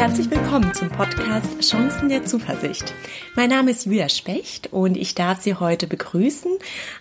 Herzlich 0.00 0.30
willkommen 0.30 0.72
zum 0.72 0.88
Podcast 0.88 1.60
Chancen 1.60 2.08
der 2.08 2.24
Zuversicht. 2.24 2.94
Mein 3.36 3.50
Name 3.50 3.70
ist 3.70 3.84
Julia 3.84 4.08
Specht 4.08 4.72
und 4.72 4.96
ich 4.96 5.14
darf 5.14 5.42
Sie 5.42 5.56
heute 5.56 5.86
begrüßen, 5.86 6.52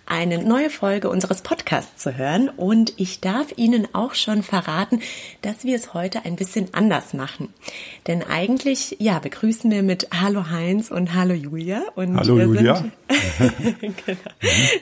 eine 0.05 0.43
neue 0.43 0.69
Folge 0.69 1.09
unseres 1.09 1.41
Podcasts 1.41 2.03
zu 2.03 2.17
hören. 2.17 2.49
Und 2.49 2.93
ich 2.97 3.21
darf 3.21 3.53
Ihnen 3.55 3.87
auch 3.93 4.15
schon 4.15 4.43
verraten, 4.43 5.01
dass 5.41 5.63
wir 5.63 5.77
es 5.77 5.93
heute 5.93 6.25
ein 6.25 6.35
bisschen 6.35 6.73
anders 6.73 7.13
machen. 7.13 7.53
Denn 8.07 8.21
eigentlich, 8.21 8.97
ja, 8.99 9.19
begrüßen 9.19 9.71
wir 9.71 9.81
mit 9.81 10.09
Hallo 10.19 10.49
Heinz 10.49 10.91
und 10.91 11.13
Hallo 11.13 11.33
Julia. 11.33 11.83
Und 11.95 12.17
Hallo 12.17 12.37
Julia. 12.37 12.83
genau, 13.79 14.19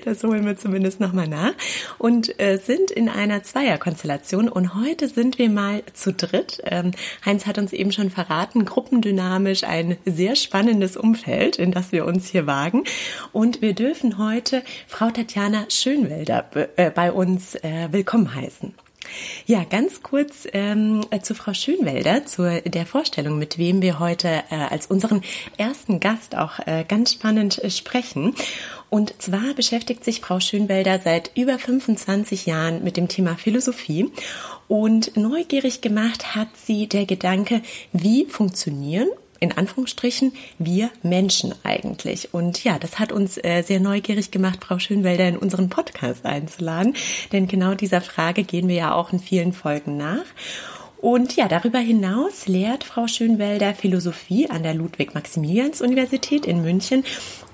das 0.05 0.24
holen 0.24 0.44
wir 0.44 0.58
zumindest 0.58 0.99
nochmal 0.99 1.27
nach. 1.27 1.54
Und 1.99 2.40
äh, 2.40 2.58
sind 2.58 2.90
in 2.90 3.10
einer 3.10 3.44
Zweierkonstellation. 3.44 4.49
Und 4.49 4.74
heute 4.74 5.08
sind 5.08 5.38
wir 5.38 5.49
mal 5.49 5.84
zu 5.94 6.13
dritt. 6.13 6.62
Ähm, 6.66 6.91
Heinz 7.24 7.46
hat 7.46 7.60
uns 7.60 7.74
eben 7.74 7.91
schon 7.91 8.07
schon 8.08 8.12
verraten, 8.12 8.66
gruppendynamisch 8.66 9.64
ein 9.64 9.98
sehr 10.06 10.36
spannendes 10.36 10.98
Umfeld, 10.98 11.58
in 11.58 11.72
das 11.72 11.92
wir 11.92 12.06
uns 12.06 12.28
hier 12.28 12.48
wagen. 12.48 12.84
Und 13.32 13.62
wir 13.62 13.74
dürfen 13.74 14.18
heute 14.18 14.64
Frau 14.88 15.10
Tatjana 15.10 15.66
Schönwelder 15.70 16.46
äh, 16.78 16.92
bei 16.92 17.12
uns 17.12 17.56
äh, 17.56 17.90
willkommen 17.92 18.34
heißen. 18.34 18.74
Ja, 19.46 19.64
ganz 19.64 20.04
kurz 20.04 20.48
ähm, 20.54 21.06
zu 21.22 21.36
Frau 21.36 21.54
Schönwelder, 21.54 22.26
zu 22.26 22.62
der 22.66 22.86
Vorstellung, 22.86 23.38
mit 23.38 23.58
wem 23.58 23.82
wir 23.82 24.00
heute 24.00 24.44
äh, 24.50 24.56
als 24.56 24.88
unseren 24.88 25.22
ersten 25.58 26.00
Gast 26.00 26.36
auch 26.36 26.60
äh, 26.66 26.86
ganz 26.88 27.14
spannend 27.14 27.64
äh, 27.64 27.70
sprechen. 27.70 28.36
Und 28.90 29.22
zwar 29.22 29.54
beschäftigt 29.54 30.04
sich 30.04 30.22
Frau 30.22 30.40
Schönwelder 30.40 31.00
seit 31.00 31.32
über 31.36 31.60
25 31.60 32.46
Jahren 32.46 32.84
mit 32.84 32.98
dem 32.98 33.08
Thema 33.08 33.36
Philosophie 33.36 34.12
und 34.68 35.16
neugierig 35.18 35.82
gemacht 35.82 36.36
hat 36.36 36.49
sie 36.55 36.88
der 36.88 37.05
Gedanke, 37.05 37.62
wie 37.94 38.26
funktionieren 38.26 39.10
in 39.40 39.52
Anführungsstrichen 39.52 40.34
wir 40.57 40.90
Menschen 41.04 41.54
eigentlich. 41.63 42.34
Und 42.34 42.63
ja, 42.63 42.80
das 42.80 42.99
hat 42.99 43.12
uns 43.12 43.38
äh, 43.38 43.62
sehr 43.62 43.80
neugierig 43.80 44.32
gemacht, 44.32 44.63
Frau 44.63 44.80
Schönwelder 44.80 45.27
in 45.27 45.38
unseren 45.38 45.70
Podcast 45.70 46.26
einzuladen. 46.26 46.96
Denn 47.32 47.48
genau 47.48 47.74
dieser 47.74 48.02
Frage 48.02 48.43
gehen 48.43 48.68
wir 48.68 48.76
ja 48.76 48.93
auch 48.93 49.13
in 49.13 49.20
vielen 49.20 49.54
Folgen 49.54 49.98
nach. 49.98 50.26
Und 50.99 51.35
ja, 51.35 51.48
darüber 51.48 51.80
hinaus 51.80 52.48
lehrt 52.48 52.84
Frau 52.84 53.08
Schönwelder 53.08 53.76
Philosophie 53.76 54.49
an 54.49 54.63
der 54.63 54.74
Ludwig-Maximilians-Universität 54.74 56.46
in 56.46 56.63
München 56.63 57.04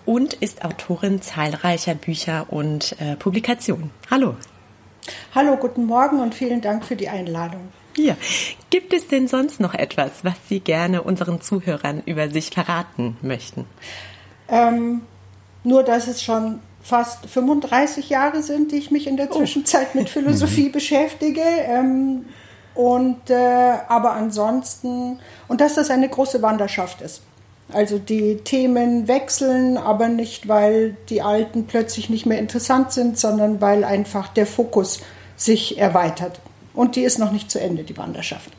und 0.06 0.34
ist 0.34 0.64
Autorin 0.64 1.22
zahlreicher 1.22 1.95
Bücher 1.95 2.48
und 2.50 2.95
äh, 3.00 3.16
Publikationen. 3.17 3.92
Hallo. 4.09 4.36
Hallo, 5.36 5.58
guten 5.58 5.86
Morgen 5.86 6.22
und 6.22 6.34
vielen 6.34 6.61
Dank 6.61 6.86
für 6.86 6.95
die 6.95 7.09
Einladung. 7.09 7.67
Ja, 7.97 8.16
gibt 8.69 8.94
es 8.94 9.08
denn 9.08 9.27
sonst 9.27 9.59
noch 9.59 9.73
etwas, 9.73 10.23
was 10.23 10.36
Sie 10.49 10.59
gerne 10.59 11.03
unseren 11.03 11.41
Zuhörern 11.41 12.02
über 12.05 12.30
sich 12.30 12.49
verraten 12.49 13.17
möchten? 13.22 13.66
Ähm, 14.47 15.02
nur, 15.63 15.83
dass 15.83 16.08
es 16.08 16.23
schon 16.23 16.59
fast 16.81 17.25
35 17.27 18.09
Jahre 18.09 18.44
sind, 18.44 18.71
die 18.71 18.77
ich 18.77 18.91
mich 18.91 19.08
in 19.08 19.17
der 19.17 19.31
oh. 19.31 19.38
Zwischenzeit 19.38 19.89
oh. 19.94 19.99
mit 19.99 20.09
Philosophie 20.09 20.66
mhm. 20.67 20.71
beschäftige. 20.71 21.41
Ähm, 21.41 22.25
und 22.75 23.30
äh, 23.30 23.75
aber 23.88 24.14
ansonsten 24.14 25.19
und 25.47 25.61
dass 25.61 25.75
das 25.75 25.91
eine 25.91 26.09
große 26.09 26.41
Wanderschaft 26.41 27.02
ist. 27.02 27.21
Also 27.71 27.97
die 27.97 28.38
Themen 28.38 29.08
wechseln, 29.08 29.77
aber 29.77 30.08
nicht, 30.08 30.47
weil 30.47 30.97
die 31.09 31.21
alten 31.21 31.66
plötzlich 31.66 32.09
nicht 32.09 32.25
mehr 32.25 32.39
interessant 32.39 32.91
sind, 32.91 33.17
sondern 33.17 33.61
weil 33.61 33.83
einfach 33.83 34.27
der 34.27 34.45
Fokus 34.45 35.02
sich 35.38 35.77
erweitert. 35.77 36.39
Und 36.74 36.96
die 36.96 37.02
ist 37.02 37.20
noch 37.20 37.32
nicht 37.32 37.52
zu 37.52 37.60
Ende, 37.60 37.84
die 37.84 37.98
Wanderschaft. 37.98 38.52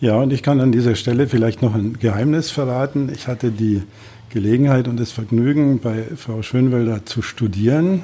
Ja, 0.00 0.16
und 0.16 0.32
ich 0.32 0.42
kann 0.42 0.60
an 0.60 0.72
dieser 0.72 0.96
Stelle 0.96 1.28
vielleicht 1.28 1.62
noch 1.62 1.74
ein 1.74 1.98
Geheimnis 1.98 2.50
verraten. 2.50 3.10
Ich 3.12 3.26
hatte 3.26 3.50
die 3.50 3.82
Gelegenheit 4.30 4.88
und 4.88 4.98
das 4.98 5.12
Vergnügen, 5.12 5.78
bei 5.78 6.04
Frau 6.16 6.42
Schönwelder 6.42 7.06
zu 7.06 7.22
studieren, 7.22 8.02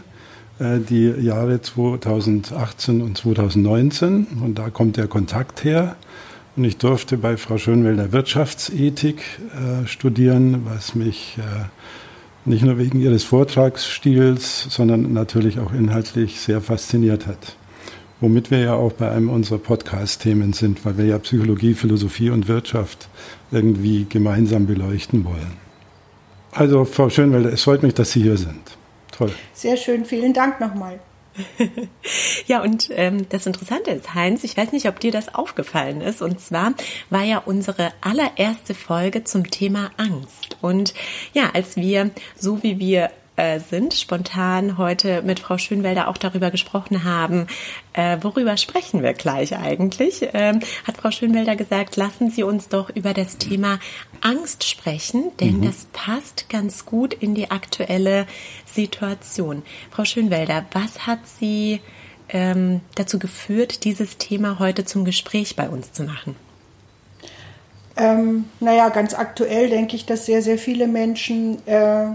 äh, 0.60 0.78
die 0.78 1.06
Jahre 1.06 1.60
2018 1.60 3.02
und 3.02 3.18
2019. 3.18 4.28
Und 4.42 4.58
da 4.58 4.70
kommt 4.70 4.96
der 4.96 5.08
Kontakt 5.08 5.64
her. 5.64 5.96
Und 6.56 6.64
ich 6.64 6.76
durfte 6.76 7.16
bei 7.16 7.36
Frau 7.36 7.58
Schönwelder 7.58 8.12
Wirtschaftsethik 8.12 9.22
äh, 9.22 9.86
studieren, 9.86 10.62
was 10.64 10.94
mich 10.94 11.36
äh, 11.38 12.48
nicht 12.48 12.64
nur 12.64 12.78
wegen 12.78 13.00
ihres 13.00 13.24
Vortragsstils, 13.24 14.68
sondern 14.70 15.12
natürlich 15.12 15.58
auch 15.58 15.72
inhaltlich 15.72 16.40
sehr 16.40 16.60
fasziniert 16.60 17.26
hat. 17.26 17.56
Womit 18.20 18.50
wir 18.50 18.60
ja 18.60 18.74
auch 18.74 18.92
bei 18.92 19.10
einem 19.10 19.30
unserer 19.30 19.58
Podcast-Themen 19.58 20.52
sind, 20.52 20.84
weil 20.84 20.98
wir 20.98 21.06
ja 21.06 21.18
Psychologie, 21.18 21.72
Philosophie 21.74 22.30
und 22.30 22.48
Wirtschaft 22.48 23.08
irgendwie 23.50 24.06
gemeinsam 24.08 24.66
beleuchten 24.66 25.24
wollen. 25.24 25.56
Also, 26.52 26.84
Frau 26.84 27.08
Schönwelder, 27.08 27.52
es 27.52 27.62
freut 27.62 27.82
mich, 27.82 27.94
dass 27.94 28.12
Sie 28.12 28.22
hier 28.22 28.36
sind. 28.36 28.76
Toll. 29.12 29.32
Sehr 29.54 29.76
schön, 29.76 30.04
vielen 30.04 30.34
Dank 30.34 30.60
nochmal. 30.60 31.00
ja, 32.46 32.62
und 32.62 32.90
ähm, 32.92 33.26
das 33.28 33.46
Interessante 33.46 33.90
ist, 33.92 34.14
Heinz, 34.14 34.44
ich 34.44 34.56
weiß 34.56 34.72
nicht, 34.72 34.86
ob 34.88 35.00
dir 35.00 35.12
das 35.12 35.34
aufgefallen 35.34 36.00
ist. 36.00 36.22
Und 36.22 36.40
zwar 36.40 36.74
war 37.08 37.22
ja 37.22 37.38
unsere 37.38 37.92
allererste 38.00 38.74
Folge 38.74 39.24
zum 39.24 39.50
Thema 39.50 39.90
Angst. 39.96 40.56
Und 40.60 40.92
ja, 41.32 41.50
als 41.54 41.76
wir, 41.76 42.10
so 42.36 42.62
wie 42.62 42.78
wir 42.78 43.10
äh, 43.40 43.58
sind, 43.58 43.94
spontan 43.94 44.76
heute 44.76 45.22
mit 45.22 45.40
Frau 45.40 45.56
Schönwelder 45.56 46.08
auch 46.08 46.18
darüber 46.18 46.50
gesprochen 46.50 47.04
haben, 47.04 47.46
äh, 47.94 48.18
worüber 48.20 48.58
sprechen 48.58 49.02
wir 49.02 49.14
gleich 49.14 49.56
eigentlich, 49.56 50.28
ähm, 50.34 50.60
hat 50.86 50.98
Frau 50.98 51.10
Schönwelder 51.10 51.56
gesagt, 51.56 51.96
lassen 51.96 52.30
Sie 52.30 52.42
uns 52.42 52.68
doch 52.68 52.90
über 52.90 53.14
das 53.14 53.38
Thema 53.38 53.78
Angst 54.20 54.64
sprechen, 54.64 55.32
denn 55.40 55.58
mhm. 55.58 55.62
das 55.62 55.86
passt 55.94 56.50
ganz 56.50 56.84
gut 56.84 57.14
in 57.14 57.34
die 57.34 57.50
aktuelle 57.50 58.26
Situation. 58.66 59.62
Frau 59.90 60.04
Schönwelder, 60.04 60.66
was 60.72 61.06
hat 61.06 61.20
Sie 61.26 61.80
ähm, 62.28 62.82
dazu 62.94 63.18
geführt, 63.18 63.84
dieses 63.84 64.18
Thema 64.18 64.58
heute 64.58 64.84
zum 64.84 65.06
Gespräch 65.06 65.56
bei 65.56 65.70
uns 65.70 65.94
zu 65.94 66.02
machen? 66.02 66.36
Ähm, 67.96 68.44
naja, 68.60 68.90
ganz 68.90 69.14
aktuell 69.14 69.70
denke 69.70 69.96
ich, 69.96 70.04
dass 70.04 70.26
sehr, 70.26 70.42
sehr 70.42 70.58
viele 70.58 70.86
Menschen 70.86 71.66
äh, 71.66 72.10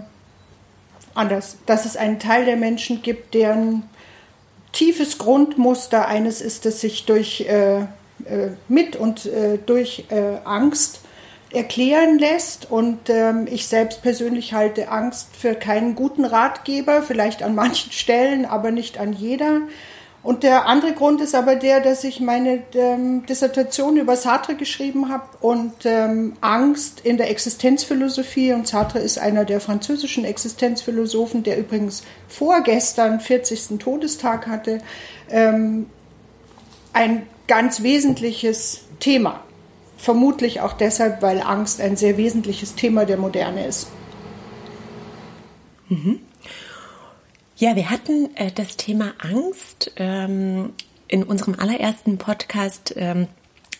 anders, 1.15 1.57
dass 1.65 1.85
es 1.85 1.97
einen 1.97 2.19
Teil 2.19 2.45
der 2.45 2.57
Menschen 2.57 3.01
gibt, 3.01 3.33
deren 3.33 3.83
tiefes 4.71 5.17
Grundmuster 5.17 6.07
eines 6.07 6.41
ist 6.41 6.65
es, 6.65 6.81
sich 6.81 7.05
durch 7.05 7.41
äh, 7.41 7.79
äh, 8.25 8.51
mit 8.67 8.95
und 8.95 9.25
äh, 9.25 9.57
durch 9.65 10.05
äh, 10.09 10.37
Angst 10.43 10.99
erklären 11.51 12.19
lässt. 12.19 12.69
Und 12.69 13.09
ähm, 13.09 13.47
ich 13.49 13.67
selbst 13.67 14.01
persönlich 14.01 14.53
halte 14.53 14.89
Angst 14.89 15.29
für 15.35 15.55
keinen 15.55 15.95
guten 15.95 16.25
Ratgeber, 16.25 17.01
vielleicht 17.01 17.41
an 17.41 17.55
manchen 17.55 17.91
Stellen, 17.93 18.45
aber 18.45 18.71
nicht 18.71 18.97
an 18.97 19.13
jeder. 19.13 19.61
Und 20.25 20.41
der 20.41 20.65
andere 20.65 20.93
Grund 20.93 21.21
ist 21.21 21.35
aber 21.35 21.55
der, 21.55 21.81
dass 21.81 22.03
ich 22.03 22.19
meine 22.19 22.63
ähm, 22.73 23.27
Dissertation 23.27 23.95
über 23.95 24.15
Sartre 24.15 24.55
geschrieben 24.55 25.09
habe 25.09 25.25
und 25.39 25.73
ähm, 25.85 26.33
Angst 26.41 26.99
in 27.01 27.17
der 27.17 27.29
Existenzphilosophie. 27.29 28.51
Und 28.51 28.67
Sartre 28.67 28.97
ist 28.97 29.19
einer 29.19 29.45
der 29.45 29.61
französischen 29.61 30.25
Existenzphilosophen, 30.25 31.43
der 31.43 31.59
übrigens 31.59 32.01
vorgestern 32.27 33.19
40. 33.19 33.77
Todestag 33.77 34.47
hatte. 34.47 34.79
Ähm, 35.29 35.85
ein 36.91 37.27
ganz 37.47 37.83
wesentliches 37.83 38.81
Thema. 38.99 39.41
Vermutlich 39.95 40.59
auch 40.59 40.73
deshalb, 40.73 41.21
weil 41.21 41.39
Angst 41.39 41.79
ein 41.79 41.97
sehr 41.97 42.17
wesentliches 42.17 42.73
Thema 42.73 43.05
der 43.05 43.17
Moderne 43.17 43.67
ist. 43.67 43.89
Mhm. 45.87 46.21
Ja, 47.57 47.77
wir 47.77 47.89
hatten 47.89 48.35
äh, 48.35 48.51
das 48.51 48.75
Thema 48.75 49.13
Angst 49.17 49.93
ähm, 49.95 50.73
in 51.07 51.23
unserem 51.23 51.55
allerersten 51.57 52.17
Podcast 52.17 52.93
ähm, 52.97 53.27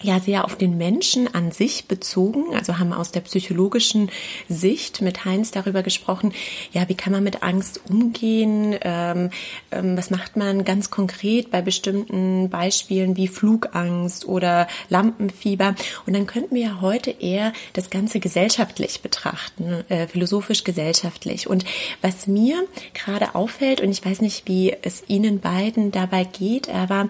ja 0.02 0.20
sehr 0.20 0.46
auf 0.46 0.56
den 0.56 0.78
Menschen 0.78 1.34
an 1.34 1.52
sich 1.52 1.86
bezogen, 1.86 2.54
also 2.54 2.78
haben 2.80 2.94
aus 2.94 3.12
der 3.12 3.22
psychologischen 3.22 4.10
Sicht 4.50 5.02
mit 5.02 5.26
Heinz 5.26 5.52
darüber 5.52 5.84
gesprochen, 5.84 6.34
ja, 6.72 6.88
wie 6.90 6.96
kann 6.96 7.14
man 7.14 7.24
mit 7.24 7.44
Angst 7.44 7.82
umgehen, 7.90 8.76
ähm, 8.82 9.30
ähm, 9.72 9.98
was 9.98 10.10
macht 10.10 10.38
man 10.38 10.66
ganz 10.66 10.90
konkret 10.90 11.52
bei 11.52 11.62
bestimmten 11.62 12.50
Beispielen 12.50 13.18
wie 13.18 13.28
Flugangst 13.28 14.26
oder 14.26 14.68
Lampenfieber. 14.90 15.76
Und 16.06 16.14
dann 16.14 16.28
könnten 16.28 16.56
wir 16.56 16.64
ja 16.64 16.82
heute 16.82 17.12
eher 17.12 17.54
das 17.74 17.90
Ganze 17.90 18.20
gesellschaftlich 18.20 19.02
betrachten, 19.02 19.84
äh, 19.90 20.08
philosophisch 20.08 20.64
gesellschaftlich. 20.64 21.48
Und 21.48 21.66
was 22.02 22.28
mir 22.28 22.66
gerade 22.94 23.36
auffällt, 23.36 23.82
und 23.82 23.92
ich 23.92 24.04
weiß 24.04 24.22
nicht, 24.22 24.48
wie 24.48 24.76
es 24.82 25.04
Ihnen 25.08 25.40
beiden 25.40 25.92
dabei 25.92 26.24
geht, 26.24 26.70
aber 26.70 27.10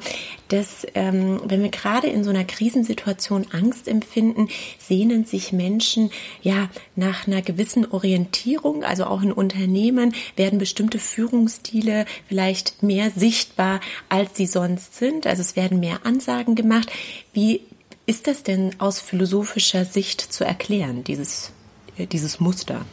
dass 0.49 0.85
ähm, 0.93 1.41
wenn 1.45 1.63
wir 1.63 1.69
gerade 1.69 2.07
in 2.07 2.23
so 2.23 2.29
einer 2.29 2.43
Krisensituation 2.75 3.47
Angst 3.53 3.87
empfinden, 3.87 4.49
sehnen 4.79 5.23
sich 5.23 5.53
Menschen 5.53 6.11
ja 6.41 6.69
nach 6.97 7.25
einer 7.25 7.41
gewissen 7.41 7.89
Orientierung, 7.89 8.83
also 8.83 9.05
auch 9.05 9.21
in 9.21 9.31
Unternehmen 9.31 10.13
werden 10.35 10.59
bestimmte 10.59 10.99
Führungsstile 10.99 12.05
vielleicht 12.27 12.83
mehr 12.83 13.11
sichtbar, 13.11 13.79
als 14.09 14.35
sie 14.35 14.45
sonst 14.45 14.95
sind. 14.95 15.25
Also 15.25 15.41
es 15.41 15.55
werden 15.55 15.79
mehr 15.79 16.05
Ansagen 16.05 16.55
gemacht. 16.55 16.91
Wie 17.31 17.61
ist 18.07 18.27
das 18.27 18.43
denn 18.43 18.71
aus 18.77 18.99
philosophischer 18.99 19.85
Sicht 19.85 20.19
zu 20.19 20.43
erklären, 20.43 21.05
dieses, 21.05 21.53
äh, 21.97 22.07
dieses 22.07 22.41
Muster? 22.41 22.85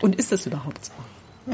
Und 0.00 0.16
ist 0.16 0.32
das 0.32 0.46
überhaupt 0.46 0.84
so? 0.84 0.92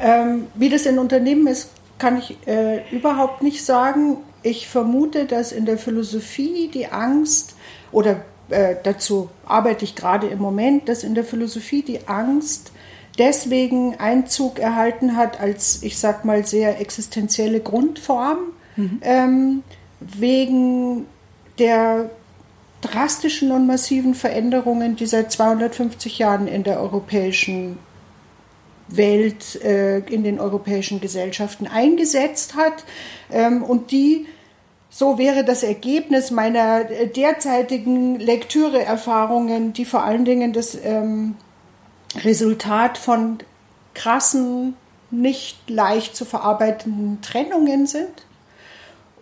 ähm, 0.00 0.48
wie 0.54 0.68
das 0.68 0.84
in 0.84 0.98
Unternehmen 0.98 1.46
ist, 1.46 1.70
kann 1.98 2.18
ich 2.18 2.36
äh, 2.46 2.82
überhaupt 2.90 3.42
nicht 3.42 3.64
sagen. 3.64 4.18
Ich 4.46 4.68
vermute, 4.68 5.24
dass 5.24 5.50
in 5.50 5.66
der 5.66 5.76
Philosophie 5.76 6.70
die 6.72 6.86
Angst, 6.86 7.56
oder 7.90 8.24
äh, 8.48 8.76
dazu 8.80 9.28
arbeite 9.44 9.84
ich 9.84 9.96
gerade 9.96 10.28
im 10.28 10.38
Moment, 10.38 10.88
dass 10.88 11.02
in 11.02 11.16
der 11.16 11.24
Philosophie 11.24 11.82
die 11.82 12.06
Angst 12.06 12.70
deswegen 13.18 13.96
Einzug 13.96 14.60
erhalten 14.60 15.16
hat 15.16 15.40
als, 15.40 15.82
ich 15.82 15.98
sag 15.98 16.24
mal, 16.24 16.46
sehr 16.46 16.80
existenzielle 16.80 17.58
Grundform, 17.58 18.38
mhm. 18.76 19.00
ähm, 19.02 19.62
wegen 19.98 21.06
der 21.58 22.10
drastischen 22.82 23.50
und 23.50 23.66
massiven 23.66 24.14
Veränderungen, 24.14 24.94
die 24.94 25.06
seit 25.06 25.32
250 25.32 26.20
Jahren 26.20 26.46
in 26.46 26.62
der 26.62 26.78
europäischen 26.80 27.78
Welt, 28.86 29.60
äh, 29.64 29.98
in 29.98 30.22
den 30.22 30.38
europäischen 30.38 31.00
Gesellschaften 31.00 31.66
eingesetzt 31.66 32.54
hat 32.54 32.84
ähm, 33.32 33.64
und 33.64 33.90
die 33.90 34.26
so 34.90 35.18
wäre 35.18 35.44
das 35.44 35.62
Ergebnis 35.62 36.30
meiner 36.30 36.90
äh, 36.90 37.08
derzeitigen 37.08 38.18
Lektüreerfahrungen, 38.18 39.72
die 39.72 39.84
vor 39.84 40.04
allen 40.04 40.24
Dingen 40.24 40.52
das 40.52 40.76
ähm, 40.82 41.36
Resultat 42.24 42.98
von 42.98 43.38
krassen, 43.94 44.76
nicht 45.10 45.70
leicht 45.70 46.16
zu 46.16 46.24
verarbeitenden 46.24 47.20
Trennungen 47.22 47.86
sind. 47.86 48.26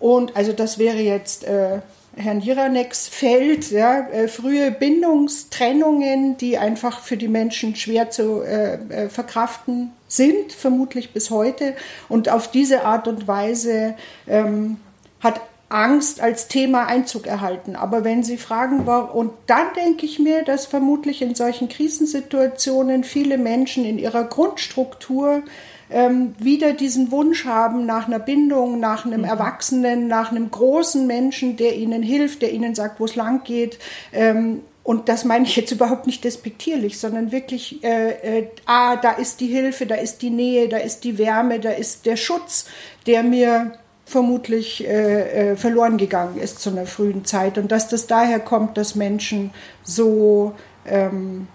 Und 0.00 0.36
also 0.36 0.52
das 0.52 0.78
wäre 0.78 0.98
jetzt 0.98 1.44
äh, 1.44 1.80
Herrn 2.16 2.40
Jiraneks 2.40 3.08
Feld, 3.08 3.70
ja, 3.70 4.08
äh, 4.08 4.28
frühe 4.28 4.70
Bindungstrennungen, 4.70 6.36
die 6.36 6.58
einfach 6.58 7.00
für 7.00 7.16
die 7.16 7.28
Menschen 7.28 7.74
schwer 7.74 8.10
zu 8.10 8.42
äh, 8.42 8.74
äh, 8.74 9.08
verkraften 9.08 9.92
sind, 10.08 10.52
vermutlich 10.52 11.12
bis 11.12 11.30
heute. 11.30 11.74
Und 12.08 12.28
auf 12.28 12.50
diese 12.50 12.84
Art 12.84 13.08
und 13.08 13.26
Weise 13.26 13.94
ähm, 14.26 14.78
hat 15.20 15.40
Angst 15.74 16.20
als 16.20 16.46
Thema 16.46 16.86
Einzug 16.86 17.26
erhalten. 17.26 17.74
Aber 17.74 18.04
wenn 18.04 18.22
Sie 18.22 18.36
fragen, 18.36 18.86
und 18.86 19.32
dann 19.46 19.66
denke 19.76 20.06
ich 20.06 20.18
mir, 20.18 20.44
dass 20.44 20.66
vermutlich 20.66 21.20
in 21.20 21.34
solchen 21.34 21.68
Krisensituationen 21.68 23.02
viele 23.02 23.38
Menschen 23.38 23.84
in 23.84 23.98
ihrer 23.98 24.24
Grundstruktur 24.24 25.42
ähm, 25.90 26.34
wieder 26.38 26.72
diesen 26.72 27.10
Wunsch 27.10 27.44
haben 27.44 27.86
nach 27.86 28.06
einer 28.06 28.20
Bindung, 28.20 28.78
nach 28.78 29.04
einem 29.04 29.22
mhm. 29.22 29.26
Erwachsenen, 29.26 30.06
nach 30.06 30.30
einem 30.30 30.50
großen 30.50 31.06
Menschen, 31.06 31.56
der 31.56 31.76
ihnen 31.76 32.02
hilft, 32.02 32.42
der 32.42 32.52
ihnen 32.52 32.74
sagt, 32.74 33.00
wo 33.00 33.04
es 33.04 33.16
lang 33.16 33.42
geht. 33.42 33.78
Ähm, 34.12 34.62
und 34.84 35.08
das 35.08 35.24
meine 35.24 35.44
ich 35.44 35.56
jetzt 35.56 35.72
überhaupt 35.72 36.06
nicht 36.06 36.22
despektierlich, 36.22 36.98
sondern 37.00 37.32
wirklich, 37.32 37.82
äh, 37.82 38.38
äh, 38.38 38.48
ah, 38.66 38.96
da 38.96 39.10
ist 39.12 39.40
die 39.40 39.48
Hilfe, 39.48 39.86
da 39.86 39.96
ist 39.96 40.22
die 40.22 40.30
Nähe, 40.30 40.68
da 40.68 40.76
ist 40.76 41.02
die 41.02 41.18
Wärme, 41.18 41.58
da 41.58 41.70
ist 41.70 42.06
der 42.06 42.16
Schutz, 42.16 42.66
der 43.06 43.24
mir 43.24 43.72
vermutlich 44.14 44.86
äh, 44.86 45.50
äh, 45.50 45.56
verloren 45.56 45.96
gegangen 45.96 46.38
ist 46.38 46.60
zu 46.60 46.70
einer 46.70 46.86
frühen 46.86 47.24
Zeit. 47.24 47.58
Und 47.58 47.72
dass 47.72 47.88
das 47.88 48.06
daher 48.06 48.38
kommt, 48.38 48.76
dass 48.76 48.94
Menschen 48.94 49.50
so, 49.82 50.52
ähm, 50.86 51.48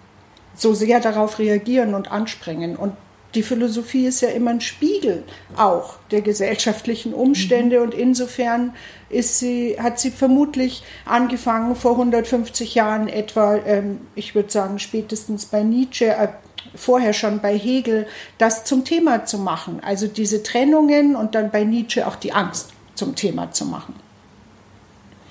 so 0.54 0.74
sehr 0.74 1.00
darauf 1.00 1.38
reagieren 1.38 1.94
und 1.94 2.12
anspringen. 2.12 2.76
Und 2.76 2.92
die 3.34 3.42
Philosophie 3.42 4.04
ist 4.06 4.20
ja 4.20 4.28
immer 4.28 4.50
ein 4.50 4.60
Spiegel 4.60 5.22
auch 5.56 5.96
der 6.10 6.20
gesellschaftlichen 6.20 7.14
Umstände 7.14 7.78
mhm. 7.78 7.84
und 7.84 7.94
insofern 7.94 8.74
ist 9.08 9.38
sie, 9.38 9.76
hat 9.80 9.98
sie 9.98 10.10
vermutlich 10.10 10.82
angefangen 11.06 11.76
vor 11.76 11.92
150 11.92 12.74
Jahren 12.74 13.08
etwa, 13.08 13.56
ähm, 13.56 14.02
ich 14.14 14.34
würde 14.34 14.50
sagen 14.50 14.78
spätestens 14.78 15.46
bei 15.46 15.62
Nietzsche, 15.62 16.08
äh, 16.08 16.28
vorher 16.74 17.12
schon 17.12 17.40
bei 17.40 17.56
Hegel, 17.56 18.06
das 18.38 18.64
zum 18.64 18.84
Thema 18.84 19.24
zu 19.24 19.38
machen. 19.38 19.80
Also 19.82 20.06
diese 20.06 20.42
Trennungen 20.42 21.16
und 21.16 21.34
dann 21.34 21.50
bei 21.50 21.64
Nietzsche 21.64 22.06
auch 22.06 22.16
die 22.16 22.32
Angst 22.32 22.70
zum 22.94 23.14
Thema 23.14 23.52
zu 23.52 23.64
machen. 23.64 23.94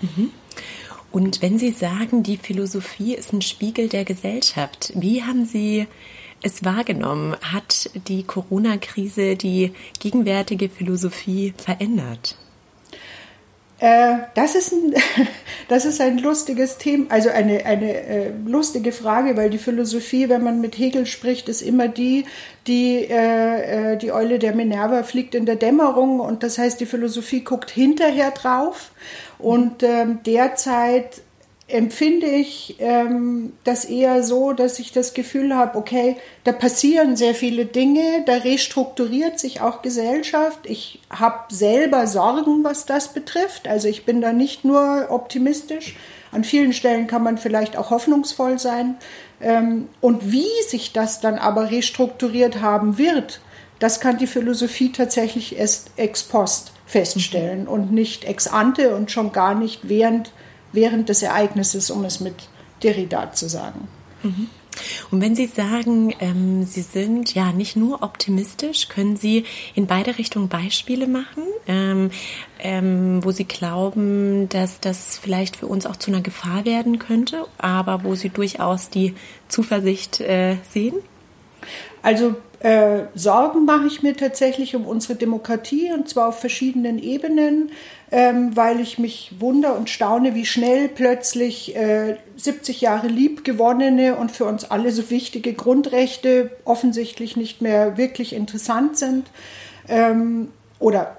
Mhm. 0.01 0.31
Und 1.11 1.41
wenn 1.41 1.57
Sie 1.57 1.71
sagen, 1.71 2.23
die 2.23 2.37
Philosophie 2.37 3.15
ist 3.15 3.33
ein 3.33 3.41
Spiegel 3.41 3.89
der 3.89 4.05
Gesellschaft, 4.05 4.91
wie 4.95 5.23
haben 5.23 5.45
Sie 5.45 5.87
es 6.41 6.63
wahrgenommen? 6.63 7.35
Hat 7.41 7.89
die 8.07 8.23
Corona-Krise 8.23 9.35
die 9.35 9.73
gegenwärtige 9.99 10.69
Philosophie 10.69 11.53
verändert? 11.57 12.35
Äh, 13.79 14.17
das, 14.35 14.55
ist 14.55 14.73
ein, 14.73 14.93
das 15.69 15.85
ist 15.85 16.01
ein 16.01 16.17
lustiges 16.17 16.77
Thema, 16.77 17.05
also 17.09 17.29
eine, 17.29 17.65
eine 17.65 17.93
äh, 17.93 18.31
lustige 18.45 18.91
Frage, 18.91 19.37
weil 19.37 19.49
die 19.49 19.57
Philosophie, 19.57 20.27
wenn 20.27 20.43
man 20.43 20.59
mit 20.59 20.77
Hegel 20.77 21.05
spricht, 21.05 21.47
ist 21.47 21.61
immer 21.61 21.87
die, 21.87 22.25
die, 22.67 23.05
äh, 23.09 23.93
äh 23.93 23.97
die 23.97 24.11
Eule 24.11 24.37
der 24.37 24.53
Minerva 24.53 25.03
fliegt 25.03 25.33
in 25.33 25.45
der 25.45 25.55
Dämmerung 25.55 26.19
und 26.19 26.43
das 26.43 26.57
heißt, 26.57 26.79
die 26.79 26.85
Philosophie 26.85 27.41
guckt 27.41 27.71
hinterher 27.71 28.31
drauf 28.31 28.91
und 29.37 29.81
ähm, 29.83 30.19
derzeit 30.25 31.21
empfinde 31.69 32.25
ich 32.25 32.75
ähm, 32.79 33.53
das 33.63 33.85
eher 33.85 34.23
so, 34.23 34.53
dass 34.53 34.79
ich 34.79 34.91
das 34.91 35.13
Gefühl 35.13 35.55
habe, 35.55 35.77
okay, 35.77 36.17
da 36.43 36.51
passieren 36.51 37.15
sehr 37.15 37.35
viele 37.35 37.65
Dinge, 37.65 38.23
da 38.25 38.37
restrukturiert 38.37 39.39
sich 39.39 39.61
auch 39.61 39.81
Gesellschaft. 39.81 40.59
Ich 40.63 40.99
habe 41.09 41.53
selber 41.53 42.07
Sorgen, 42.07 42.63
was 42.63 42.85
das 42.85 43.13
betrifft. 43.13 43.67
Also 43.67 43.87
ich 43.87 44.05
bin 44.05 44.21
da 44.21 44.33
nicht 44.33 44.65
nur 44.65 45.07
optimistisch. 45.09 45.95
An 46.31 46.43
vielen 46.43 46.73
Stellen 46.73 47.07
kann 47.07 47.23
man 47.23 47.37
vielleicht 47.37 47.77
auch 47.77 47.91
hoffnungsvoll 47.91 48.59
sein. 48.59 48.97
Ähm, 49.41 49.89
und 50.01 50.31
wie 50.31 50.49
sich 50.67 50.91
das 50.91 51.21
dann 51.21 51.37
aber 51.37 51.71
restrukturiert 51.71 52.61
haben 52.61 52.97
wird, 52.97 53.41
das 53.79 53.99
kann 53.99 54.17
die 54.17 54.27
Philosophie 54.27 54.91
tatsächlich 54.91 55.57
erst 55.57 55.91
ex 55.95 56.23
post 56.23 56.73
feststellen 56.85 57.67
und 57.67 57.93
nicht 57.93 58.25
ex 58.25 58.47
ante 58.47 58.95
und 58.95 59.11
schon 59.11 59.31
gar 59.31 59.53
nicht 59.53 59.87
während 59.87 60.31
während 60.71 61.09
des 61.09 61.21
Ereignisses, 61.21 61.89
um 61.89 62.03
es 62.05 62.19
mit 62.19 62.35
Derrida 62.83 63.31
zu 63.33 63.49
sagen. 63.49 63.87
Mhm. 64.23 64.49
Und 65.11 65.21
wenn 65.21 65.35
Sie 65.35 65.47
sagen, 65.47 66.13
ähm, 66.19 66.63
Sie 66.63 66.81
sind 66.81 67.33
ja 67.33 67.51
nicht 67.51 67.75
nur 67.75 68.01
optimistisch, 68.03 68.87
können 68.87 69.17
Sie 69.17 69.45
in 69.75 69.87
beide 69.87 70.17
Richtungen 70.17 70.47
Beispiele 70.47 71.07
machen, 71.07 71.43
ähm, 71.67 72.11
ähm, 72.59 73.23
wo 73.23 73.31
Sie 73.31 73.45
glauben, 73.45 74.47
dass 74.49 74.79
das 74.79 75.17
vielleicht 75.17 75.57
für 75.57 75.67
uns 75.67 75.85
auch 75.85 75.97
zu 75.97 76.11
einer 76.11 76.21
Gefahr 76.21 76.65
werden 76.65 76.99
könnte, 76.99 77.45
aber 77.57 78.03
wo 78.03 78.15
Sie 78.15 78.29
durchaus 78.29 78.89
die 78.89 79.15
Zuversicht 79.47 80.21
äh, 80.21 80.57
sehen? 80.69 80.95
Also 82.01 82.35
äh, 82.59 83.03
Sorgen 83.15 83.65
mache 83.65 83.87
ich 83.87 84.03
mir 84.03 84.15
tatsächlich 84.15 84.75
um 84.75 84.85
unsere 84.85 85.15
Demokratie 85.15 85.91
und 85.93 86.09
zwar 86.09 86.29
auf 86.29 86.39
verschiedenen 86.39 86.99
Ebenen, 86.99 87.71
ähm, 88.11 88.55
weil 88.55 88.81
ich 88.81 88.99
mich 88.99 89.33
wunder 89.39 89.77
und 89.77 89.89
staune, 89.89 90.35
wie 90.35 90.45
schnell 90.45 90.89
plötzlich 90.89 91.75
äh, 91.75 92.17
70 92.35 92.81
Jahre 92.81 93.07
liebgewonnene 93.07 94.15
und 94.17 94.31
für 94.31 94.45
uns 94.45 94.69
alle 94.69 94.91
so 94.91 95.09
wichtige 95.09 95.53
Grundrechte 95.53 96.51
offensichtlich 96.65 97.37
nicht 97.37 97.61
mehr 97.61 97.97
wirklich 97.97 98.33
interessant 98.33 98.97
sind 98.97 99.27
ähm, 99.87 100.49
oder 100.79 101.15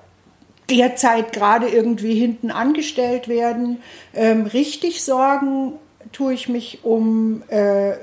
derzeit 0.69 1.33
gerade 1.33 1.69
irgendwie 1.69 2.15
hinten 2.15 2.51
angestellt 2.51 3.29
werden. 3.29 3.79
Ähm, 4.15 4.47
richtig 4.47 5.03
Sorgen 5.03 5.73
tue 6.13 6.35
ich 6.35 6.49
mich 6.49 6.81
um 6.83 7.43
äh, 7.49 7.95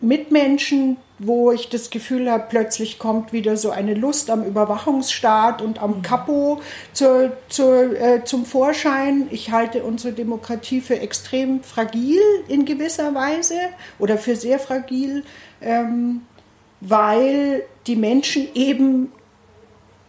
Mitmenschen, 0.00 0.96
wo 1.18 1.52
ich 1.52 1.68
das 1.68 1.90
Gefühl 1.90 2.30
habe, 2.30 2.46
plötzlich 2.48 2.98
kommt 2.98 3.32
wieder 3.32 3.56
so 3.56 3.70
eine 3.70 3.94
Lust 3.94 4.30
am 4.30 4.42
Überwachungsstaat 4.44 5.60
und 5.60 5.82
am 5.82 6.00
Kapo 6.00 6.60
zur, 6.94 7.32
zur, 7.48 8.00
äh, 8.00 8.24
zum 8.24 8.46
Vorschein. 8.46 9.28
Ich 9.30 9.50
halte 9.50 9.84
unsere 9.84 10.14
Demokratie 10.14 10.80
für 10.80 10.98
extrem 10.98 11.62
fragil 11.62 12.20
in 12.48 12.64
gewisser 12.64 13.14
Weise 13.14 13.58
oder 13.98 14.16
für 14.16 14.36
sehr 14.36 14.58
fragil, 14.58 15.24
ähm, 15.60 16.22
weil 16.80 17.64
die 17.86 17.96
Menschen 17.96 18.48
eben 18.54 19.12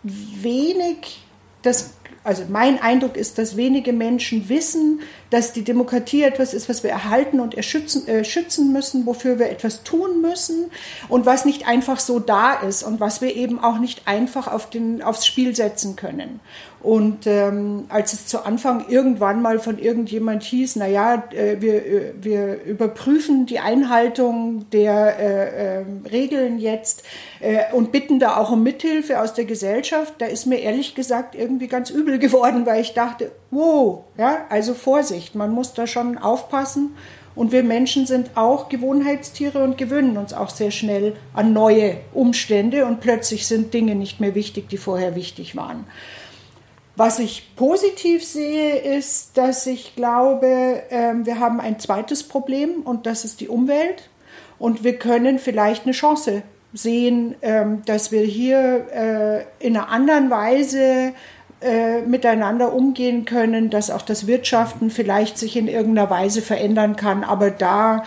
wenig 0.04 1.22
das 1.62 1.94
also 2.24 2.44
mein 2.50 2.80
Eindruck 2.80 3.18
ist, 3.18 3.38
dass 3.38 3.58
wenige 3.58 3.94
Menschen 3.94 4.48
wissen, 4.48 5.02
dass 5.32 5.54
die 5.54 5.64
Demokratie 5.64 6.22
etwas 6.22 6.54
ist, 6.54 6.70
was 6.70 6.84
wir 6.84 6.92
erhalten 6.92 7.40
und 7.40 7.56
erschützen, 7.56 8.08
äh, 8.08 8.24
schützen 8.24 8.72
müssen, 8.72 9.06
wofür 9.08 9.40
wir 9.40 9.50
etwas 9.50 9.84
tun 9.84 10.22
müssen 10.22 10.70
und 11.10 11.26
was 11.26 11.46
nicht 11.46 11.68
einfach 11.68 12.00
so 12.00 12.20
da 12.20 12.54
ist 12.54 12.84
und 12.84 13.00
was 13.00 13.22
wir 13.22 13.36
eben 13.36 13.58
auch 13.58 13.80
nicht 13.80 14.08
einfach 14.08 14.48
auf 14.48 14.70
den, 14.70 15.02
aufs 15.02 15.26
Spiel 15.26 15.56
setzen 15.56 15.96
können. 15.96 16.40
Und 16.84 17.28
ähm, 17.28 17.86
als 17.90 18.14
es 18.14 18.26
zu 18.26 18.44
Anfang 18.44 18.86
irgendwann 18.90 19.42
mal 19.42 19.60
von 19.60 19.78
irgendjemand 19.78 20.42
hieß, 20.42 20.78
na 20.78 20.88
ja, 20.88 21.24
äh, 21.32 21.62
wir, 21.62 21.86
äh, 21.86 22.14
wir 22.20 22.64
überprüfen 22.64 23.46
die 23.46 23.60
Einhaltung 23.60 24.68
der 24.72 25.20
äh, 25.20 25.80
äh, 25.82 25.86
Regeln 26.12 26.58
jetzt 26.58 27.04
äh, 27.40 27.72
und 27.74 27.92
bitten 27.92 28.20
da 28.20 28.38
auch 28.38 28.52
um 28.52 28.64
Mithilfe 28.64 29.22
aus 29.22 29.36
der 29.36 29.46
Gesellschaft, 29.46 30.16
da 30.18 30.26
ist 30.26 30.48
mir 30.48 30.60
ehrlich 30.60 30.96
gesagt 30.96 31.36
irgendwie 31.36 31.68
ganz 31.68 31.92
übel 31.92 32.18
geworden, 32.18 32.66
weil 32.66 32.82
ich 32.82 32.94
dachte, 32.96 33.32
wow, 33.52 34.06
ja, 34.18 34.46
also 34.50 34.74
Vorsicht. 34.74 35.21
Vorsicht. 35.22 35.36
Man 35.36 35.52
muss 35.52 35.74
da 35.74 35.88
schon 35.88 36.18
aufpassen. 36.18 36.96
Und 37.34 37.54
wir 37.54 37.64
Menschen 37.64 38.06
sind 38.06 38.32
auch 38.36 38.68
Gewohnheitstiere 38.68 39.64
und 39.64 39.78
gewöhnen 39.78 40.18
uns 40.18 40.34
auch 40.34 40.50
sehr 40.50 40.72
schnell 40.72 41.16
an 41.34 41.54
neue 41.54 41.98
Umstände 42.14 42.86
und 42.86 43.00
plötzlich 43.00 43.48
sind 43.48 43.74
Dinge 43.74 43.96
nicht 43.96 44.20
mehr 44.20 44.36
wichtig, 44.36 44.68
die 44.68 44.78
vorher 44.78 45.16
wichtig 45.16 45.56
waren. 45.56 45.86
Was 46.98 47.20
ich 47.20 47.56
positiv 47.56 48.26
sehe, 48.26 48.76
ist, 48.76 49.38
dass 49.38 49.66
ich 49.66 49.96
glaube, 49.96 50.84
ähm, 50.90 51.26
wir 51.26 51.40
haben 51.40 51.62
ein 51.62 51.80
zweites 51.80 52.24
Problem 52.24 52.82
und 52.84 53.06
das 53.06 53.24
ist 53.24 53.40
die 53.40 53.48
Umwelt. 53.48 54.10
Und 54.60 54.84
wir 54.84 55.00
können 55.00 55.40
vielleicht 55.40 55.86
eine 55.86 55.94
Chance 55.94 56.44
sehen, 56.74 57.36
ähm, 57.42 57.82
dass 57.86 58.12
wir 58.12 58.24
hier 58.24 58.88
äh, 59.60 59.66
in 59.66 59.78
einer 59.78 59.88
anderen 59.88 60.30
Weise 60.30 61.14
äh, 61.62 62.02
miteinander 62.02 62.74
umgehen 62.74 63.26
können, 63.26 63.70
dass 63.70 63.90
auch 63.92 64.02
das 64.02 64.28
Wirtschaften 64.28 64.90
vielleicht 64.90 65.38
sich 65.38 65.56
in 65.56 65.68
irgendeiner 65.68 66.10
Weise 66.10 66.42
verändern 66.42 66.96
kann. 66.96 67.24
Aber 67.24 67.52
da, 67.52 68.04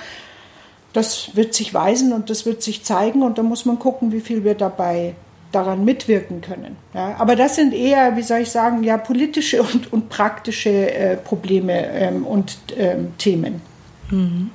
das 0.92 1.37
wird 1.37 1.54
sich 1.54 1.73
weisen 1.73 2.12
und 2.12 2.30
das 2.30 2.46
wird 2.46 2.62
sich 2.62 2.84
zeigen 2.84 3.23
und 3.23 3.38
da 3.38 3.42
muss 3.42 3.64
man 3.64 3.78
gucken, 3.78 4.12
wie 4.12 4.20
viel 4.20 4.44
wir 4.44 4.54
dabei 4.54 5.14
daran 5.52 5.84
mitwirken 5.84 6.40
können. 6.40 6.76
Ja, 6.94 7.14
aber 7.18 7.37
das 7.37 7.56
sind 7.56 7.73
eher, 7.73 8.16
wie 8.16 8.23
soll 8.23 8.40
ich 8.40 8.50
sagen, 8.50 8.82
ja, 8.82 8.96
politische 8.96 9.62
und, 9.62 9.92
und 9.92 10.08
praktische 10.08 10.92
äh, 10.92 11.16
Probleme 11.16 11.87
ähm, 11.92 12.26
und 12.26 12.58
ähm, 12.76 13.12
Themen. 13.18 13.62
Mhm. 14.11 14.50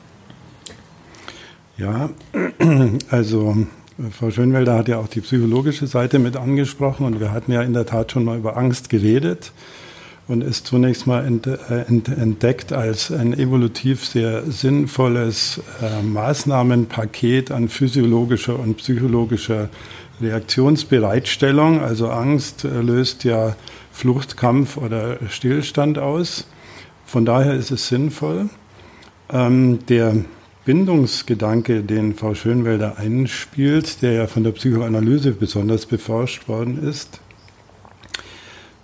Ja, 1.77 2.09
also 3.09 3.55
Frau 4.11 4.31
Schönwelder 4.31 4.77
hat 4.77 4.87
ja 4.87 4.97
auch 4.97 5.09
die 5.09 5.19
psychologische 5.19 5.85
Seite 5.85 6.19
mit 6.19 6.37
angesprochen 6.37 7.05
und 7.05 7.19
wir 7.19 7.33
hatten 7.33 7.51
ja 7.51 7.61
in 7.61 7.73
der 7.73 7.85
Tat 7.85 8.13
schon 8.13 8.23
mal 8.23 8.37
über 8.37 8.55
Angst 8.55 8.89
geredet 8.89 9.51
und 10.29 10.41
ist 10.41 10.67
zunächst 10.67 11.05
mal 11.05 11.25
äh, 11.69 11.81
entdeckt 11.81 12.71
als 12.71 13.11
ein 13.11 13.33
evolutiv 13.33 14.05
sehr 14.05 14.49
sinnvolles 14.49 15.59
äh, 15.81 16.01
Maßnahmenpaket 16.01 17.51
an 17.51 17.67
physiologischer 17.67 18.57
und 18.57 18.77
psychologischer 18.77 19.67
Reaktionsbereitstellung. 20.21 21.81
Also 21.81 22.09
Angst 22.09 22.63
äh, 22.63 22.81
löst 22.81 23.25
ja 23.25 23.57
Flucht, 23.91 24.37
Kampf 24.37 24.77
oder 24.77 25.17
Stillstand 25.27 25.97
aus. 25.97 26.47
Von 27.05 27.25
daher 27.25 27.55
ist 27.55 27.71
es 27.71 27.89
sinnvoll. 27.89 28.49
Ähm, 29.29 29.79
der 29.87 30.15
Bindungsgedanke, 30.69 31.81
den 31.81 32.13
Frau 32.13 32.35
Schönwelder 32.35 32.99
einspielt, 32.99 34.03
der 34.03 34.11
ja 34.11 34.27
von 34.27 34.43
der 34.43 34.51
Psychoanalyse 34.51 35.31
besonders 35.31 35.87
beforscht 35.87 36.47
worden 36.47 36.87
ist, 36.87 37.21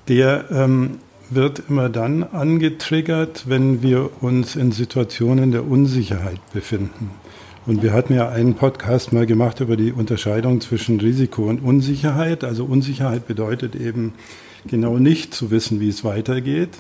der 0.08 0.46
ähm, 0.50 0.98
wird 1.30 1.62
immer 1.70 1.90
dann 1.90 2.24
angetriggert, 2.24 3.44
wenn 3.48 3.84
wir 3.84 4.10
uns 4.24 4.56
in 4.56 4.72
Situationen 4.72 5.52
der 5.52 5.68
Unsicherheit 5.68 6.40
befinden. 6.54 7.12
Und 7.68 7.84
wir 7.84 7.94
hatten 7.94 8.16
ja 8.16 8.30
einen 8.30 8.56
Podcast 8.56 9.14
mal 9.14 9.28
gemacht 9.28 9.60
über 9.60 9.78
die 9.78 9.92
Unterscheidung 9.92 10.62
zwischen 10.62 11.00
Risiko 11.00 11.44
und 11.44 11.60
Unsicherheit. 11.60 12.44
Also 12.44 12.66
Unsicherheit 12.66 13.28
bedeutet 13.28 13.76
eben 13.76 14.16
genau 14.66 14.98
nicht 14.98 15.36
zu 15.36 15.52
wissen, 15.52 15.80
wie 15.80 15.90
es 15.90 16.04
weitergeht. 16.04 16.80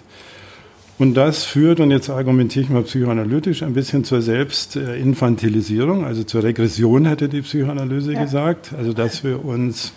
Und 0.97 1.15
das 1.15 1.43
führt, 1.43 1.81
und 1.81 1.91
jetzt 1.91 2.09
argumentiere 2.09 2.63
ich 2.63 2.69
mal 2.69 2.83
psychoanalytisch, 2.83 3.63
ein 3.63 3.73
bisschen 3.73 4.05
zur 4.05 4.21
Selbstinfantilisierung, 4.21 6.05
also 6.05 6.23
zur 6.23 6.43
Regression, 6.43 7.05
hätte 7.05 7.27
die 7.27 7.41
Psychoanalyse 7.41 8.13
ja. 8.13 8.23
gesagt. 8.23 8.71
Also, 8.77 8.93
dass 8.93 9.23
wir 9.23 9.43
uns 9.43 9.91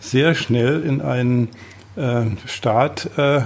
sehr 0.00 0.34
schnell 0.34 0.82
in 0.82 1.00
einen 1.00 1.48
äh, 1.94 2.22
Staat 2.46 3.10
äh, 3.16 3.42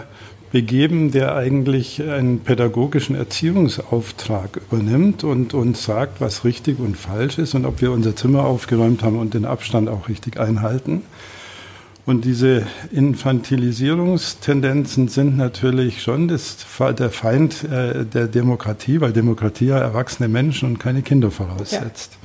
begeben, 0.50 1.10
der 1.10 1.34
eigentlich 1.34 2.00
einen 2.00 2.38
pädagogischen 2.38 3.16
Erziehungsauftrag 3.16 4.60
übernimmt 4.70 5.24
und 5.24 5.52
uns 5.52 5.84
sagt, 5.84 6.20
was 6.20 6.44
richtig 6.44 6.78
und 6.78 6.96
falsch 6.96 7.38
ist 7.38 7.54
und 7.54 7.66
ob 7.66 7.82
wir 7.82 7.90
unser 7.90 8.16
Zimmer 8.16 8.44
aufgeräumt 8.44 9.02
haben 9.02 9.18
und 9.18 9.34
den 9.34 9.44
Abstand 9.44 9.88
auch 9.90 10.08
richtig 10.08 10.38
einhalten. 10.38 11.02
Und 12.06 12.26
diese 12.26 12.66
Infantilisierungstendenzen 12.92 15.08
sind 15.08 15.38
natürlich 15.38 16.02
schon 16.02 16.28
das, 16.28 16.58
der 16.98 17.10
Feind 17.10 17.64
äh, 17.64 18.04
der 18.04 18.26
Demokratie, 18.26 19.00
weil 19.00 19.12
Demokratie 19.12 19.64
ja 19.66 19.78
erwachsene 19.78 20.28
Menschen 20.28 20.68
und 20.68 20.78
keine 20.78 21.00
Kinder 21.00 21.30
voraussetzt. 21.30 22.12
Ja. 22.12 22.18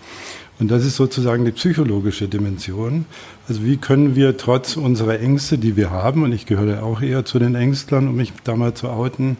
Und 0.59 0.69
das 0.69 0.83
ist 0.83 0.97
sozusagen 0.97 1.45
die 1.45 1.53
psychologische 1.53 2.27
Dimension. 2.27 3.05
Also 3.47 3.63
wie 3.63 3.77
können 3.77 4.17
wir 4.17 4.35
trotz 4.35 4.75
unserer 4.75 5.21
Ängste, 5.21 5.57
die 5.57 5.77
wir 5.77 5.91
haben, 5.91 6.23
und 6.23 6.33
ich 6.33 6.45
gehöre 6.45 6.83
auch 6.83 7.01
eher 7.01 7.23
zu 7.23 7.39
den 7.39 7.55
Ängstlern, 7.55 8.09
um 8.09 8.17
mich 8.17 8.33
da 8.43 8.57
mal 8.57 8.73
zu 8.73 8.89
outen, 8.89 9.37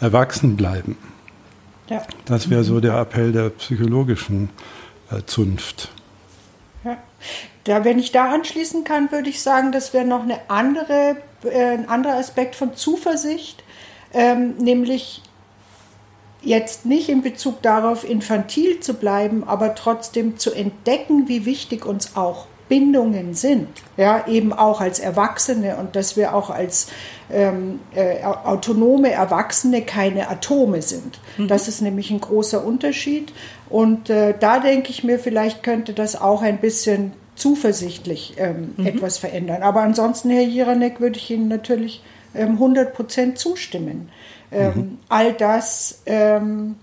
erwachsen 0.00 0.56
bleiben? 0.56 0.96
Ja. 1.88 2.02
Das 2.24 2.50
wäre 2.50 2.64
so 2.64 2.80
der 2.80 2.98
Appell 2.98 3.30
der 3.30 3.50
psychologischen 3.50 4.48
äh, 5.12 5.22
Zunft. 5.24 5.92
Da, 7.64 7.84
wenn 7.84 7.98
ich 7.98 8.12
da 8.12 8.32
anschließen 8.32 8.84
kann, 8.84 9.12
würde 9.12 9.28
ich 9.28 9.42
sagen, 9.42 9.72
das 9.72 9.92
wäre 9.92 10.04
noch 10.04 10.22
eine 10.22 10.40
andere, 10.48 11.16
äh, 11.44 11.74
ein 11.74 11.88
anderer 11.88 12.16
Aspekt 12.16 12.56
von 12.56 12.74
Zuversicht, 12.74 13.62
ähm, 14.12 14.56
nämlich 14.56 15.22
jetzt 16.42 16.86
nicht 16.86 17.08
in 17.08 17.22
Bezug 17.22 17.62
darauf, 17.62 18.08
infantil 18.08 18.80
zu 18.80 18.94
bleiben, 18.94 19.44
aber 19.44 19.74
trotzdem 19.74 20.38
zu 20.38 20.52
entdecken, 20.52 21.28
wie 21.28 21.44
wichtig 21.44 21.84
uns 21.84 22.16
auch 22.16 22.46
Bindungen 22.68 23.34
sind, 23.34 23.68
ja, 23.96 24.26
eben 24.26 24.52
auch 24.52 24.80
als 24.80 24.98
Erwachsene 24.98 25.76
und 25.76 25.96
dass 25.96 26.16
wir 26.16 26.34
auch 26.34 26.50
als 26.50 26.88
ähm, 27.30 27.80
äh, 27.94 28.22
autonome 28.24 29.10
Erwachsene 29.10 29.82
keine 29.82 30.28
Atome 30.28 30.82
sind. 30.82 31.20
Mhm. 31.36 31.48
Das 31.48 31.68
ist 31.68 31.80
nämlich 31.80 32.10
ein 32.10 32.20
großer 32.20 32.64
Unterschied. 32.64 33.32
Und 33.68 34.10
äh, 34.10 34.34
da 34.38 34.60
denke 34.60 34.90
ich 34.90 35.04
mir, 35.04 35.18
vielleicht 35.18 35.62
könnte 35.62 35.92
das 35.92 36.20
auch 36.20 36.42
ein 36.42 36.58
bisschen 36.58 37.12
zuversichtlich 37.34 38.34
ähm, 38.38 38.74
mhm. 38.76 38.86
etwas 38.86 39.18
verändern. 39.18 39.62
Aber 39.62 39.82
ansonsten, 39.82 40.30
Herr 40.30 40.42
Jiranek, 40.42 41.00
würde 41.00 41.18
ich 41.18 41.30
Ihnen 41.30 41.48
natürlich 41.48 42.02
ähm, 42.34 42.52
100 42.52 42.94
Prozent 42.94 43.38
zustimmen. 43.38 44.10
Ähm, 44.50 44.72
mhm. 44.74 44.98
All 45.08 45.32
das 45.32 46.02
ähm, 46.06 46.76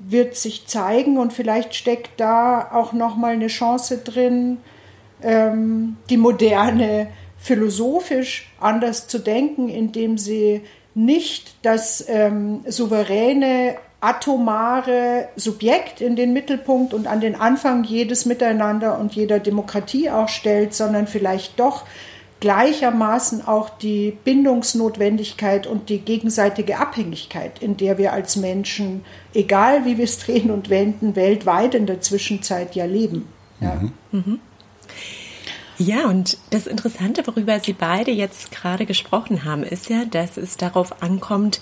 wird 0.00 0.36
sich 0.36 0.66
zeigen 0.66 1.18
und 1.18 1.32
vielleicht 1.32 1.74
steckt 1.74 2.18
da 2.18 2.70
auch 2.72 2.92
noch 2.92 3.16
mal 3.16 3.32
eine 3.32 3.48
Chance 3.48 3.98
drin, 3.98 4.58
ähm, 5.22 5.96
die 6.08 6.16
moderne 6.16 7.08
philosophisch 7.38 8.50
anders 8.60 9.08
zu 9.08 9.18
denken, 9.18 9.68
indem 9.68 10.18
sie 10.18 10.62
nicht 10.94 11.54
das 11.62 12.04
ähm, 12.08 12.64
souveräne 12.66 13.76
atomare 14.00 15.28
Subjekt 15.36 16.00
in 16.00 16.16
den 16.16 16.32
Mittelpunkt 16.32 16.94
und 16.94 17.06
an 17.06 17.20
den 17.20 17.34
Anfang 17.34 17.84
jedes 17.84 18.24
Miteinander 18.24 18.98
und 18.98 19.14
jeder 19.14 19.38
Demokratie 19.38 20.10
auch 20.10 20.28
stellt, 20.28 20.74
sondern 20.74 21.06
vielleicht 21.06 21.60
doch 21.60 21.84
gleichermaßen 22.40 23.46
auch 23.46 23.70
die 23.70 24.16
Bindungsnotwendigkeit 24.24 25.66
und 25.66 25.90
die 25.90 25.98
gegenseitige 25.98 26.78
Abhängigkeit, 26.78 27.62
in 27.62 27.76
der 27.76 27.98
wir 27.98 28.12
als 28.12 28.36
Menschen, 28.36 29.04
egal 29.34 29.84
wie 29.84 29.98
wir 29.98 30.04
es 30.04 30.18
drehen 30.18 30.50
und 30.50 30.70
wenden, 30.70 31.16
weltweit 31.16 31.74
in 31.74 31.86
der 31.86 32.00
Zwischenzeit 32.00 32.74
ja 32.74 32.86
leben. 32.86 33.28
Ja. 33.60 33.74
Mhm. 33.74 33.92
Mhm. 34.10 34.40
Ja, 35.76 36.08
und 36.08 36.36
das 36.50 36.66
Interessante, 36.66 37.26
worüber 37.26 37.58
Sie 37.60 37.72
beide 37.72 38.10
jetzt 38.10 38.50
gerade 38.50 38.84
gesprochen 38.84 39.44
haben, 39.44 39.62
ist 39.62 39.88
ja, 39.88 40.04
dass 40.04 40.36
es 40.36 40.58
darauf 40.58 41.02
ankommt, 41.02 41.60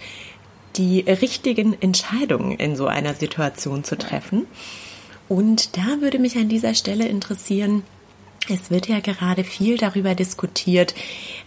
die 0.77 1.01
richtigen 1.01 1.81
Entscheidungen 1.81 2.53
in 2.53 2.75
so 2.75 2.87
einer 2.87 3.15
Situation 3.15 3.85
zu 3.85 3.97
treffen. 3.97 4.47
Und 5.29 5.77
da 5.77 6.01
würde 6.01 6.19
mich 6.19 6.37
an 6.37 6.49
dieser 6.49 6.75
Stelle 6.75 7.07
interessieren, 7.07 7.85
es 8.49 8.71
wird 8.71 8.89
ja 8.89 9.01
gerade 9.01 9.45
viel 9.45 9.77
darüber 9.77 10.15
diskutiert, 10.15 10.95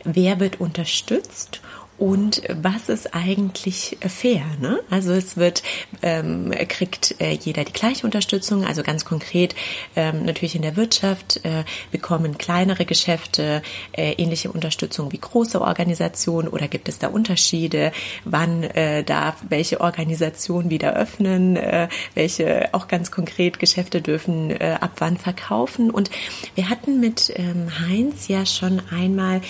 wer 0.03 0.39
wird 0.39 0.59
unterstützt 0.59 1.61
und 2.01 2.41
was 2.49 2.89
ist 2.89 3.13
eigentlich 3.13 3.95
fair? 4.01 4.41
Ne? 4.59 4.79
Also 4.89 5.11
es 5.11 5.37
wird 5.37 5.61
ähm, 6.01 6.49
kriegt 6.67 7.21
äh, 7.21 7.33
jeder 7.33 7.63
die 7.63 7.73
gleiche 7.73 8.07
Unterstützung. 8.07 8.65
Also 8.65 8.81
ganz 8.81 9.05
konkret 9.05 9.53
ähm, 9.95 10.25
natürlich 10.25 10.55
in 10.55 10.63
der 10.63 10.75
Wirtschaft 10.75 11.45
äh, 11.45 11.63
bekommen 11.91 12.39
kleinere 12.39 12.85
Geschäfte 12.85 13.61
äh, 13.91 14.13
ähnliche 14.13 14.51
Unterstützung 14.51 15.11
wie 15.11 15.19
große 15.19 15.61
Organisationen 15.61 16.47
oder 16.47 16.67
gibt 16.67 16.89
es 16.89 16.97
da 16.97 17.07
Unterschiede? 17.07 17.91
Wann 18.25 18.63
äh, 18.63 19.03
darf 19.03 19.35
welche 19.47 19.79
Organisation 19.79 20.71
wieder 20.71 20.95
öffnen? 20.95 21.55
Äh, 21.55 21.87
welche 22.15 22.69
auch 22.73 22.87
ganz 22.87 23.11
konkret 23.11 23.59
Geschäfte 23.59 24.01
dürfen 24.01 24.49
äh, 24.49 24.75
ab 24.81 24.93
wann 24.97 25.17
verkaufen? 25.17 25.91
Und 25.91 26.09
wir 26.55 26.67
hatten 26.67 26.99
mit 26.99 27.31
ähm, 27.35 27.67
Heinz 27.79 28.27
ja 28.27 28.47
schon 28.47 28.81
einmal 28.89 29.41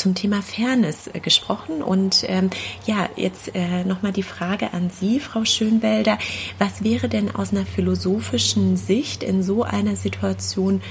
zum 0.00 0.14
Thema 0.14 0.42
Fairness 0.42 1.08
äh, 1.12 1.20
gesprochen. 1.20 1.82
Und 1.82 2.24
ähm, 2.26 2.50
ja, 2.86 3.08
jetzt 3.16 3.54
äh, 3.54 3.84
nochmal 3.84 4.12
die 4.12 4.22
Frage 4.22 4.72
an 4.72 4.90
Sie, 4.90 5.20
Frau 5.20 5.44
Schönwelder. 5.44 6.18
Was 6.58 6.82
wäre 6.82 7.08
denn 7.08 7.34
aus 7.34 7.52
einer 7.52 7.66
philosophischen 7.66 8.76
Sicht 8.76 9.22
in 9.22 9.42
so 9.42 9.62
einer 9.62 9.96
Situation 9.96 10.82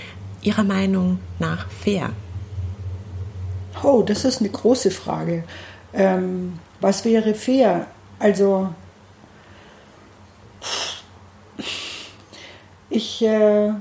Ihrer 0.42 0.64
Meinung 0.64 1.20
nach 1.40 1.70
fair? 1.70 2.12
Oh, 3.84 4.04
das 4.04 4.26
ist 4.26 4.40
eine 4.40 4.50
große 4.50 4.92
Frage. 4.92 5.44
Ähm, 5.94 6.60
was 6.80 7.04
wäre 7.04 7.34
fair? 7.34 7.88
Also 8.20 8.70
ich, 12.90 13.22
äh, 13.22 13.72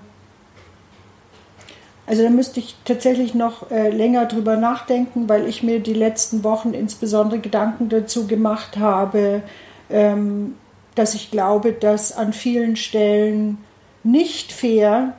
also 2.08 2.22
da 2.22 2.30
müsste 2.30 2.58
ich 2.60 2.74
tatsächlich 2.86 3.34
noch 3.34 3.70
äh, 3.70 3.90
länger 3.90 4.24
drüber 4.24 4.56
nachdenken, 4.56 5.28
weil 5.28 5.46
ich 5.46 5.62
mir 5.62 5.78
die 5.80 5.92
letzten 5.92 6.42
Wochen 6.42 6.72
insbesondere 6.72 7.38
Gedanken 7.38 7.90
dazu 7.90 8.26
gemacht 8.26 8.78
habe, 8.78 9.42
ähm, 9.90 10.54
dass 10.94 11.14
ich 11.14 11.30
glaube, 11.30 11.72
dass 11.72 12.16
an 12.16 12.32
vielen 12.32 12.76
Stellen 12.76 13.58
nicht 14.04 14.52
fair 14.52 15.16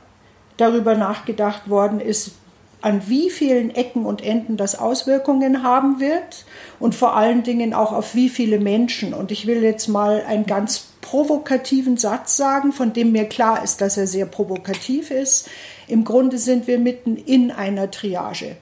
darüber 0.56 0.96
nachgedacht 0.96 1.70
worden 1.70 2.00
ist, 2.00 2.32
an 2.82 3.02
wie 3.06 3.30
vielen 3.30 3.72
Ecken 3.74 4.04
und 4.04 4.22
Enden 4.24 4.56
das 4.56 4.76
Auswirkungen 4.76 5.62
haben 5.62 6.00
wird 6.00 6.44
und 6.80 6.96
vor 6.96 7.14
allen 7.14 7.44
Dingen 7.44 7.72
auch 7.72 7.92
auf 7.92 8.14
wie 8.16 8.28
viele 8.28 8.58
Menschen. 8.58 9.14
Und 9.14 9.30
ich 9.30 9.46
will 9.46 9.62
jetzt 9.62 9.86
mal 9.86 10.24
einen 10.26 10.46
ganz 10.46 10.88
provokativen 11.02 11.96
Satz 11.96 12.36
sagen, 12.36 12.72
von 12.72 12.92
dem 12.92 13.12
mir 13.12 13.24
klar 13.24 13.62
ist, 13.62 13.80
dass 13.80 13.96
er 13.96 14.06
sehr 14.06 14.26
provokativ 14.26 15.10
ist. 15.10 15.48
Im 15.90 16.04
Grunde 16.04 16.38
sind 16.38 16.66
wir 16.66 16.78
mitten 16.78 17.16
in 17.16 17.50
einer 17.50 17.90
Triage. 17.90 18.56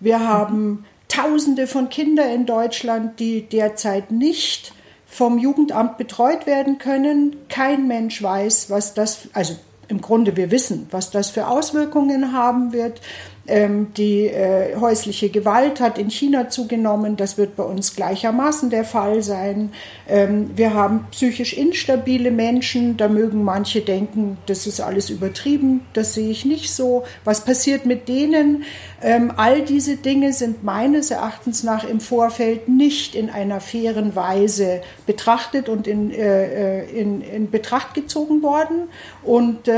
Wir 0.00 0.26
haben 0.26 0.84
Tausende 1.08 1.66
von 1.66 1.90
Kindern 1.90 2.30
in 2.30 2.46
Deutschland, 2.46 3.20
die 3.20 3.42
derzeit 3.42 4.10
nicht 4.10 4.72
vom 5.06 5.38
Jugendamt 5.38 5.98
betreut 5.98 6.46
werden 6.46 6.78
können. 6.78 7.36
Kein 7.50 7.86
Mensch 7.86 8.22
weiß, 8.22 8.70
was 8.70 8.94
das, 8.94 9.28
also 9.34 9.56
im 9.88 10.00
Grunde 10.00 10.38
wir 10.38 10.50
wissen, 10.50 10.86
was 10.90 11.10
das 11.10 11.28
für 11.28 11.48
Auswirkungen 11.48 12.32
haben 12.32 12.72
wird. 12.72 13.02
Ähm, 13.48 13.92
die 13.96 14.28
äh, 14.28 14.76
häusliche 14.76 15.28
Gewalt 15.28 15.80
hat 15.80 15.98
in 15.98 16.10
China 16.10 16.48
zugenommen. 16.48 17.16
Das 17.16 17.38
wird 17.38 17.56
bei 17.56 17.64
uns 17.64 17.96
gleichermaßen 17.96 18.70
der 18.70 18.84
Fall 18.84 19.20
sein. 19.24 19.72
Ähm, 20.08 20.52
wir 20.54 20.74
haben 20.74 21.06
psychisch 21.10 21.52
instabile 21.52 22.30
Menschen. 22.30 22.96
Da 22.96 23.08
mögen 23.08 23.42
manche 23.42 23.80
denken, 23.80 24.38
das 24.46 24.68
ist 24.68 24.80
alles 24.80 25.10
übertrieben. 25.10 25.80
Das 25.92 26.14
sehe 26.14 26.30
ich 26.30 26.44
nicht 26.44 26.72
so. 26.72 27.02
Was 27.24 27.44
passiert 27.44 27.84
mit 27.84 28.08
denen? 28.08 28.62
Ähm, 29.02 29.32
all 29.36 29.62
diese 29.62 29.96
Dinge 29.96 30.32
sind 30.32 30.62
meines 30.62 31.10
Erachtens 31.10 31.64
nach 31.64 31.82
im 31.82 31.98
Vorfeld 31.98 32.68
nicht 32.68 33.16
in 33.16 33.28
einer 33.28 33.60
fairen 33.60 34.14
Weise 34.14 34.82
betrachtet 35.04 35.68
und 35.68 35.88
in, 35.88 36.12
äh, 36.12 36.84
äh 36.84 37.00
in, 37.00 37.22
in 37.22 37.50
Betracht 37.50 37.94
gezogen 37.94 38.44
worden. 38.44 38.88
Und 39.24 39.68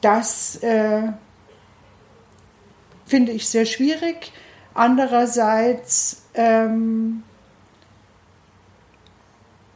das 0.00 0.60
finde 3.14 3.30
ich 3.30 3.48
sehr 3.48 3.64
schwierig. 3.64 4.32
Andererseits 4.74 6.24
ähm, 6.34 7.22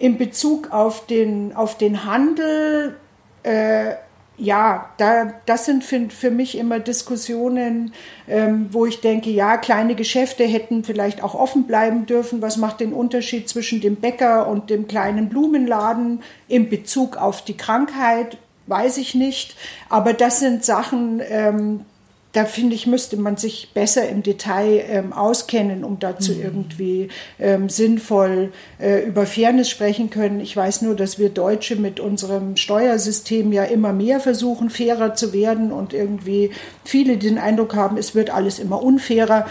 in 0.01 0.19
Bezug 0.19 0.73
auf 0.73 1.07
den, 1.07 1.55
auf 1.55 1.79
den 1.79 2.05
Handel, 2.05 2.97
äh, 3.45 3.95
ja, 4.39 4.91
da, 4.97 5.35
das 5.47 5.67
sind 5.67 5.85
für, 5.85 6.11
für 6.11 6.33
mich 6.33 6.59
immer 6.59 6.81
Diskussionen, 6.81 7.93
ähm, 8.27 8.71
wo 8.73 8.87
ich 8.87 9.01
denke, 9.03 9.31
ja, 9.31 9.57
kleine 9.57 9.95
Geschäfte 9.95 10.43
hätten 10.43 10.83
vielleicht 10.83 11.23
auch 11.23 11.37
offen 11.37 11.69
bleiben 11.69 12.07
dürfen. 12.07 12.43
Was 12.43 12.57
macht 12.57 12.81
den 12.81 12.93
Unterschied 12.93 13.49
zwischen 13.49 13.81
dem 13.81 13.95
Bäcker 13.95 14.49
und 14.49 14.69
dem 14.69 14.89
kleinen 14.89 15.29
Blumenladen 15.29 16.25
in 16.49 16.69
Bezug 16.69 17.17
auf 17.17 17.45
die 17.45 17.57
Krankheit? 17.57 18.37
Weiß 18.67 18.97
ich 18.99 19.15
nicht. 19.15 19.55
Aber 19.89 20.13
das 20.13 20.41
sind 20.41 20.65
Sachen, 20.65 21.23
ähm, 21.25 21.85
da 22.33 22.45
finde 22.45 22.75
ich, 22.75 22.87
müsste 22.87 23.17
man 23.17 23.37
sich 23.37 23.71
besser 23.73 24.09
im 24.09 24.23
Detail 24.23 24.85
ähm, 24.89 25.13
auskennen, 25.13 25.83
um 25.83 25.99
dazu 25.99 26.33
mhm. 26.33 26.43
irgendwie 26.43 27.09
ähm, 27.39 27.69
sinnvoll 27.69 28.53
äh, 28.79 29.07
über 29.07 29.25
Fairness 29.25 29.71
sprechen 29.71 30.11
können. 30.11 30.41
Ich 30.41 30.55
weiß 30.55 30.83
nur, 30.83 30.95
dass 30.95 31.19
wir 31.19 31.31
Deutsche 31.31 31.77
mit 31.77 32.01
unserem 32.01 32.57
Steuersystem 32.57 33.53
ja 33.53 33.65
immer 33.65 33.93
mehr 33.93 34.21
versuchen, 34.21 34.69
fairer 34.69 35.15
zu 35.15 35.33
werden 35.33 35.73
und 35.73 35.95
irgendwie 35.95 36.51
viele 36.85 37.17
den 37.17 37.39
Eindruck 37.39 37.75
haben, 37.75 37.97
es 37.97 38.15
wird 38.15 38.31
alles 38.31 38.59
immer 38.59 38.83
unfairer. 38.83 39.47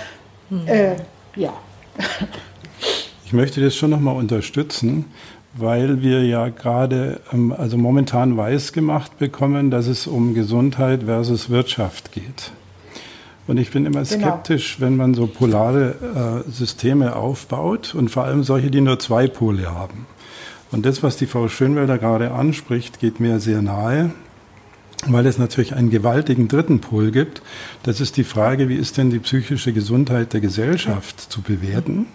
Mhm. 0.50 0.68
Äh, 0.68 0.96
ja. 1.36 1.54
Ich 3.26 3.34
möchte 3.34 3.60
das 3.60 3.76
schon 3.76 3.90
nochmal 3.90 4.16
unterstützen 4.16 5.06
weil 5.60 6.04
wir 6.04 6.24
ja 6.24 6.50
gerade, 6.50 7.20
ähm, 7.34 7.52
also 7.52 7.78
momentan 7.78 8.38
weiß 8.38 8.74
gemacht 8.74 9.18
bekommen, 9.18 9.72
dass 9.72 9.88
es 9.88 10.06
um 10.06 10.36
Gesundheit 10.36 11.04
versus 11.04 11.50
Wirtschaft 11.50 12.12
geht. 12.12 12.52
Und 13.48 13.58
ich 13.58 13.72
bin 13.72 13.86
immer 13.86 14.04
genau. 14.04 14.28
skeptisch, 14.28 14.76
genau. 14.76 14.88
wenn 14.88 14.98
man 14.98 15.14
so 15.14 15.26
polare 15.26 16.44
äh, 16.46 16.52
Systeme 16.52 17.16
aufbaut 17.16 17.96
und 17.96 18.10
vor 18.10 18.26
allem 18.26 18.44
solche, 18.44 18.70
die 18.70 18.82
nur 18.82 19.00
zwei 19.00 19.28
Pole 19.28 19.74
haben. 19.74 20.06
Und 20.72 20.86
das, 20.86 21.02
was 21.02 21.16
die 21.16 21.28
Frau 21.28 21.48
Schönwelder 21.48 21.98
gerade 21.98 22.32
anspricht, 22.32 23.00
geht 23.00 23.22
mir 23.22 23.40
sehr 23.40 23.62
nahe, 23.62 24.12
weil 25.06 25.26
es 25.26 25.38
natürlich 25.38 25.74
einen 25.74 25.90
gewaltigen 25.90 26.50
dritten 26.50 26.82
Pol 26.82 27.12
gibt. 27.12 27.42
Das 27.84 28.02
ist 28.02 28.18
die 28.18 28.26
Frage, 28.26 28.68
wie 28.68 28.76
ist 28.76 28.98
denn 28.98 29.10
die 29.10 29.20
psychische 29.20 29.72
Gesundheit 29.72 30.34
der 30.34 30.42
Gesellschaft 30.42 31.20
zu 31.20 31.42
bewerten? 31.42 32.08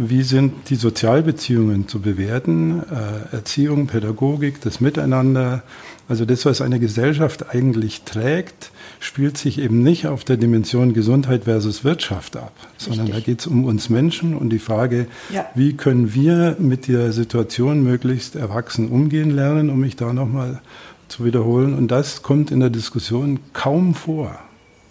Wie 0.00 0.22
sind 0.22 0.70
die 0.70 0.76
Sozialbeziehungen 0.76 1.88
zu 1.88 2.00
bewerten? 2.00 2.84
Äh, 2.84 3.34
Erziehung, 3.34 3.88
Pädagogik, 3.88 4.60
das 4.60 4.80
Miteinander. 4.80 5.64
Also 6.08 6.24
das, 6.24 6.46
was 6.46 6.60
eine 6.60 6.78
Gesellschaft 6.78 7.50
eigentlich 7.50 8.02
trägt, 8.02 8.70
spielt 9.00 9.36
sich 9.36 9.58
eben 9.58 9.82
nicht 9.82 10.06
auf 10.06 10.22
der 10.22 10.36
Dimension 10.36 10.94
Gesundheit 10.94 11.44
versus 11.44 11.82
Wirtschaft 11.82 12.36
ab, 12.36 12.52
Richtig. 12.76 12.86
sondern 12.86 13.10
da 13.10 13.18
geht 13.18 13.40
es 13.40 13.48
um 13.48 13.64
uns 13.64 13.90
Menschen 13.90 14.36
und 14.36 14.50
die 14.50 14.60
Frage, 14.60 15.08
ja. 15.30 15.46
wie 15.56 15.72
können 15.76 16.14
wir 16.14 16.54
mit 16.60 16.86
der 16.86 17.10
Situation 17.10 17.82
möglichst 17.82 18.36
erwachsen 18.36 18.88
umgehen 18.90 19.32
lernen, 19.32 19.68
um 19.68 19.80
mich 19.80 19.96
da 19.96 20.12
nochmal 20.12 20.62
zu 21.08 21.24
wiederholen. 21.24 21.74
Und 21.74 21.88
das 21.88 22.22
kommt 22.22 22.52
in 22.52 22.60
der 22.60 22.70
Diskussion 22.70 23.40
kaum 23.52 23.94
vor. 23.96 24.38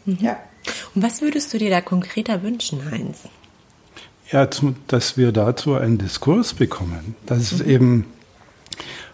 Ja. 0.06 0.36
Und 0.96 1.02
was 1.02 1.22
würdest 1.22 1.54
du 1.54 1.60
dir 1.60 1.70
da 1.70 1.80
konkreter 1.80 2.44
wünschen, 2.44 2.92
Heinz? 2.92 3.30
Ja, 4.32 4.48
dass 4.88 5.18
wir 5.18 5.32
dazu 5.32 5.76
einen 5.76 5.98
Diskurs 5.98 6.54
bekommen. 6.54 7.16
Dass 7.26 7.52
mhm. 7.52 7.60
es 7.60 7.66
eben 7.66 8.06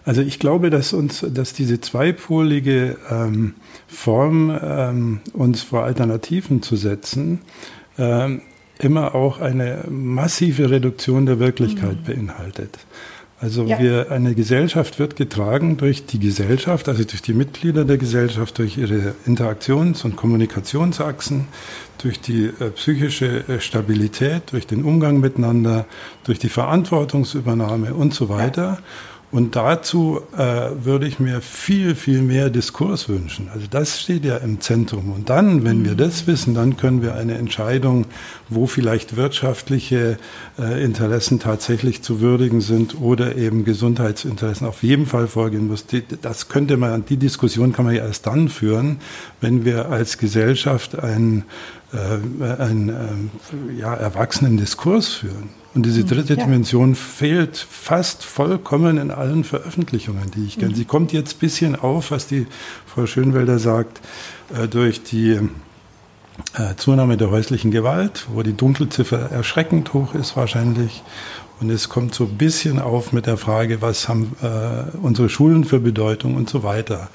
also 0.06 0.22
ich 0.22 0.40
glaube, 0.40 0.70
dass 0.70 0.94
uns, 0.94 1.26
dass 1.30 1.54
diese 1.54 1.80
zweipolige 1.80 2.98
ähm, 3.10 3.56
Form, 3.88 4.58
ähm, 4.62 5.22
uns 5.32 5.64
vor 5.64 5.84
Alternativen 5.84 6.62
zu 6.62 6.76
setzen, 6.76 7.40
ähm, 7.98 8.42
immer 8.80 9.16
auch 9.16 9.40
eine 9.40 9.86
massive 9.90 10.70
Reduktion 10.70 11.26
der 11.26 11.40
Wirklichkeit 11.40 12.00
mhm. 12.02 12.04
beinhaltet. 12.04 12.80
Also 13.44 13.66
ja. 13.66 13.78
wir, 13.78 14.10
eine 14.10 14.36
Gesellschaft 14.36 15.00
wird 15.00 15.18
getragen 15.18 15.76
durch 15.76 16.06
die 16.06 16.18
Gesellschaft, 16.18 16.88
also 16.88 17.04
durch 17.04 17.22
die 17.22 17.34
Mitglieder 17.34 17.84
der 17.84 17.98
Gesellschaft, 17.98 18.58
durch 18.58 18.78
ihre 18.78 19.16
Interaktions- 19.26 20.06
und 20.06 20.16
Kommunikationsachsen, 20.16 21.50
durch 21.98 22.22
die 22.22 22.46
äh, 22.46 22.70
psychische 22.70 23.44
äh, 23.50 23.60
Stabilität, 23.60 24.44
durch 24.54 24.66
den 24.66 24.86
Umgang 24.86 25.20
miteinander, 25.20 25.86
durch 26.24 26.40
die 26.40 26.48
Verantwortungsübernahme 26.48 27.94
und 27.94 28.14
so 28.14 28.30
weiter. 28.30 28.64
Ja. 28.64 28.84
Und 29.34 29.56
dazu 29.56 30.22
äh, 30.38 30.70
würde 30.84 31.08
ich 31.08 31.20
mir 31.20 31.42
viel, 31.42 31.96
viel 31.96 32.22
mehr 32.22 32.52
Diskurs 32.52 33.10
wünschen. 33.10 33.50
Also 33.52 33.66
das 33.68 34.00
steht 34.00 34.26
ja 34.26 34.38
im 34.38 34.62
Zentrum. 34.62 35.12
Und 35.12 35.32
dann, 35.32 35.64
wenn 35.64 35.84
wir 35.84 35.96
das 35.96 36.28
wissen, 36.28 36.54
dann 36.54 36.78
können 36.78 37.02
wir 37.02 37.16
eine 37.16 37.34
Entscheidung, 37.34 38.06
wo 38.48 38.68
vielleicht 38.68 39.16
wirtschaftliche 39.16 40.20
äh, 40.60 40.84
Interessen 40.84 41.40
tatsächlich 41.40 42.04
zu 42.04 42.22
würdigen 42.22 42.62
sind 42.62 43.02
oder 43.02 43.36
eben 43.36 43.66
Gesundheitsinteressen 43.66 44.68
auf 44.68 44.84
jeden 44.84 45.08
Fall 45.08 45.26
vorgehen 45.26 45.66
muss. 45.66 45.88
Das 46.22 46.48
könnte 46.48 46.78
man, 46.78 47.04
die 47.04 47.18
Diskussion 47.18 47.74
kann 47.74 47.86
man 47.86 47.96
ja 47.96 48.06
erst 48.06 48.28
dann 48.28 48.50
führen, 48.50 49.00
wenn 49.42 49.66
wir 49.66 49.90
als 49.90 50.20
Gesellschaft 50.20 51.00
einen, 51.00 51.46
einen 51.94 52.90
äh, 52.90 53.80
ja, 53.80 53.94
erwachsenen 53.94 54.58
Diskurs 54.58 55.10
führen. 55.10 55.50
Und 55.76 55.86
diese 55.86 56.04
dritte 56.04 56.36
ja. 56.36 56.44
Dimension 56.44 56.96
fehlt 56.96 57.58
fast 57.58 58.24
vollkommen 58.24 58.98
in 58.98 59.10
allen 59.12 59.44
Veröffentlichungen, 59.44 60.30
die 60.32 60.46
ich 60.46 60.60
kenne. 60.60 60.72
Mhm. 60.72 60.76
Sie 60.76 60.86
kommt 60.86 61.14
jetzt 61.14 61.38
ein 61.38 61.40
bisschen 61.40 61.76
auf, 61.76 62.12
was 62.12 62.28
die 62.28 62.48
Frau 62.86 63.06
Schönwelder 63.06 63.60
sagt, 63.60 64.02
äh, 64.56 64.68
durch 64.68 65.04
die 65.04 65.40
äh, 66.54 66.76
Zunahme 66.78 67.18
der 67.18 67.32
häuslichen 67.32 67.72
Gewalt, 67.72 68.28
wo 68.32 68.44
die 68.44 68.54
Dunkelziffer 68.54 69.32
erschreckend 69.32 69.94
hoch 69.94 70.14
ist 70.14 70.36
wahrscheinlich. 70.36 71.04
Und 71.60 71.70
es 71.70 71.90
kommt 71.90 72.14
so 72.14 72.26
ein 72.26 72.38
bisschen 72.38 72.80
auf 72.80 73.14
mit 73.14 73.26
der 73.26 73.38
Frage, 73.38 73.82
was 73.82 74.10
haben 74.10 74.36
äh, 74.42 74.98
unsere 75.02 75.30
Schulen 75.30 75.64
für 75.64 75.80
Bedeutung 75.80 76.36
und 76.36 76.50
so 76.50 76.64
weiter. 76.64 77.10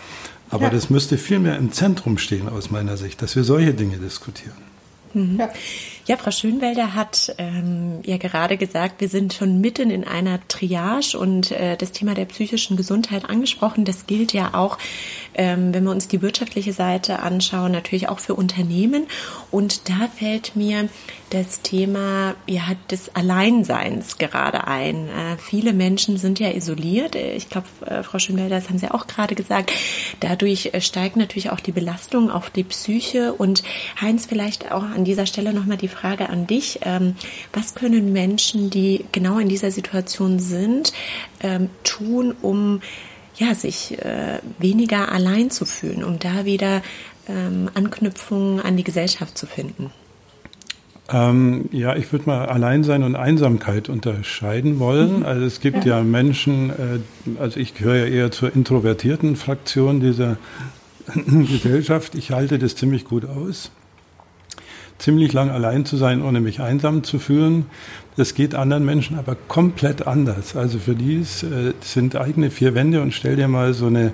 Aber 0.51 0.65
ja. 0.65 0.71
das 0.71 0.91
müsste 0.91 1.19
viel 1.19 1.39
mehr 1.39 1.57
im 1.57 1.73
Zentrum 1.73 2.19
stehen 2.19 2.49
aus 2.49 2.71
meiner 2.71 2.97
Sicht, 2.97 3.21
dass 3.23 3.37
wir 3.37 3.45
solche 3.45 3.75
Dinge 3.75 3.99
diskutieren. 3.99 4.57
Mhm. 5.15 5.39
Ja. 5.39 5.51
Ja, 6.09 6.17
Frau 6.17 6.31
Schönwelder 6.31 6.95
hat 6.95 7.35
ähm, 7.37 8.01
ja 8.03 8.17
gerade 8.17 8.57
gesagt, 8.57 9.03
wir 9.03 9.11
sind 9.11 9.35
schon 9.35 9.61
mitten 9.61 9.91
in 9.91 10.05
einer 10.05 10.41
Triage 10.49 11.19
und 11.19 11.51
äh, 11.51 11.77
das 11.77 11.93
Thema 11.93 12.15
der 12.15 12.25
psychischen 12.25 12.79
Gesundheit 12.79 13.29
angesprochen. 13.29 13.85
Das 13.85 14.07
gilt 14.07 14.33
ja 14.33 14.55
auch, 14.55 14.79
ähm, 15.35 15.75
wenn 15.75 15.85
wir 15.85 15.91
uns 15.91 16.09
die 16.09 16.23
wirtschaftliche 16.23 16.73
Seite 16.73 17.19
anschauen, 17.19 17.73
natürlich 17.73 18.09
auch 18.09 18.21
für 18.21 18.35
Unternehmen. 18.35 19.07
Und 19.51 19.91
da 19.91 20.09
fällt 20.17 20.57
mir 20.57 20.89
das 21.29 21.61
Thema 21.61 22.35
ja, 22.47 22.63
des 22.91 23.15
Alleinseins 23.15 24.17
gerade 24.17 24.67
ein. 24.67 25.09
Äh, 25.09 25.37
viele 25.37 25.75
Menschen 25.75 26.17
sind 26.17 26.41
ja 26.41 26.53
isoliert. 26.53 27.17
Ich 27.17 27.51
glaube, 27.51 27.67
äh, 27.85 28.03
Frau 28.03 28.19
Schönwelder, 28.19 28.57
das 28.57 28.71
haben 28.71 28.79
Sie 28.79 28.91
auch 28.91 29.09
gerade 29.09 29.35
gesagt. 29.35 29.73
Dadurch 30.21 30.71
äh, 30.73 30.81
steigt 30.81 31.17
natürlich 31.17 31.51
auch 31.51 31.61
die 31.61 31.73
Belastung 31.73 32.31
auf 32.31 32.49
die 32.49 32.65
Psyche. 32.65 33.35
Und 33.35 33.63
Heinz, 34.01 34.25
vielleicht 34.25 34.73
auch 34.73 34.85
an 34.85 35.05
dieser 35.05 35.27
Stelle 35.27 35.53
nochmal 35.53 35.77
die 35.77 35.89
Frage 35.89 35.98
an 36.05 36.47
dich. 36.47 36.81
Ähm, 36.83 37.15
was 37.53 37.75
können 37.75 38.13
Menschen, 38.13 38.71
die 38.71 39.05
genau 39.13 39.39
in 39.39 39.49
dieser 39.49 39.71
Situation 39.71 40.39
sind, 40.39 40.93
ähm, 41.41 41.71
tun, 41.85 42.35
um 42.43 42.81
ja, 43.37 43.55
sich 43.55 43.99
äh, 44.05 44.41
weniger 44.59 45.13
allein 45.13 45.51
zu 45.51 45.65
fühlen, 45.65 46.03
um 46.03 46.19
da 46.19 46.45
wieder 46.45 46.83
ähm, 47.29 47.71
Anknüpfungen 47.75 48.61
an 48.61 48.77
die 48.77 48.85
Gesellschaft 48.85 49.39
zu 49.39 49.47
finden? 49.47 49.91
Ähm, 51.11 51.69
ja, 51.73 51.97
ich 51.97 52.13
würde 52.13 52.27
mal 52.27 52.47
Alleinsein 52.47 53.03
und 53.03 53.15
Einsamkeit 53.15 53.89
unterscheiden 53.89 54.79
wollen. 54.79 55.21
Mhm. 55.21 55.27
Also 55.27 55.47
es 55.47 55.61
gibt 55.61 55.85
ja, 55.85 55.99
ja 55.99 56.05
Menschen, 56.05 56.71
äh, 56.71 57.41
also 57.41 57.59
ich 57.61 57.75
gehöre 57.75 57.97
ja 57.97 58.05
eher 58.07 58.31
zur 58.31 58.55
introvertierten 58.55 59.37
Fraktion 59.37 60.01
dieser 60.01 60.37
Gesellschaft. 61.15 62.15
Ich 62.15 62.33
halte 62.33 62.59
das 62.59 62.77
ziemlich 62.77 63.05
gut 63.05 63.25
aus 63.25 63.71
ziemlich 64.99 65.33
lang 65.33 65.51
allein 65.51 65.85
zu 65.85 65.97
sein, 65.97 66.23
ohne 66.23 66.41
mich 66.41 66.61
einsam 66.61 67.05
zu 67.05 67.19
fühlen. 67.19 67.67
Das 68.17 68.35
geht 68.35 68.55
anderen 68.55 68.85
Menschen 68.85 69.19
aber 69.19 69.37
komplett 69.37 70.07
anders. 70.07 70.57
Also 70.57 70.79
für 70.79 70.95
die 70.95 71.19
äh, 71.19 71.73
sind 71.81 72.17
eigene 72.17 72.51
vier 72.51 72.75
Wände 72.75 73.01
und 73.01 73.15
stell 73.15 73.37
dir 73.37 73.49
mal 73.49 73.75
so 73.75 73.87
eine 73.87 74.13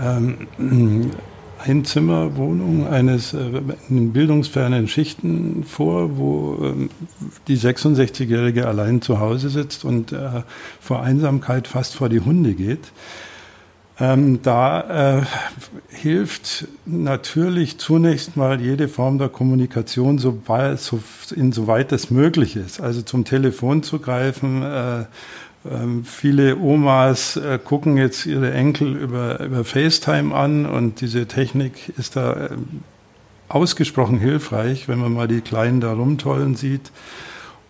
ähm, 0.00 1.10
Einzimmerwohnung 1.58 2.86
eines 2.88 3.34
äh, 3.34 3.62
in 3.88 4.12
bildungsfernen 4.12 4.88
Schichten 4.88 5.64
vor, 5.64 6.16
wo 6.16 6.58
äh, 6.64 6.88
die 7.48 7.58
66-Jährige 7.58 8.66
allein 8.66 9.02
zu 9.02 9.20
Hause 9.20 9.50
sitzt 9.50 9.84
und 9.84 10.12
äh, 10.12 10.42
vor 10.80 11.02
Einsamkeit 11.02 11.68
fast 11.68 11.94
vor 11.94 12.08
die 12.08 12.20
Hunde 12.20 12.54
geht. 12.54 12.92
Ähm, 14.02 14.42
da 14.42 15.20
äh, 15.20 15.22
hilft 15.90 16.66
natürlich 16.86 17.78
zunächst 17.78 18.36
mal 18.36 18.60
jede 18.60 18.88
Form 18.88 19.18
der 19.18 19.28
Kommunikation, 19.28 20.18
sobald, 20.18 20.80
so, 20.80 21.00
insoweit 21.36 21.92
es 21.92 22.10
möglich 22.10 22.56
ist. 22.56 22.80
Also 22.80 23.02
zum 23.02 23.24
Telefon 23.24 23.84
zu 23.84 24.00
greifen. 24.00 24.64
Äh, 24.64 25.00
äh, 25.02 25.04
viele 26.02 26.56
Omas 26.56 27.36
äh, 27.36 27.60
gucken 27.62 27.96
jetzt 27.96 28.26
ihre 28.26 28.52
Enkel 28.52 28.96
über, 28.96 29.38
über 29.38 29.64
FaceTime 29.64 30.34
an 30.34 30.66
und 30.66 31.00
diese 31.00 31.26
Technik 31.26 31.92
ist 31.96 32.16
da 32.16 32.48
ähm, 32.50 32.80
ausgesprochen 33.48 34.18
hilfreich, 34.18 34.88
wenn 34.88 34.98
man 34.98 35.12
mal 35.12 35.28
die 35.28 35.42
Kleinen 35.42 35.80
da 35.80 35.92
rumtollen 35.92 36.56
sieht. 36.56 36.90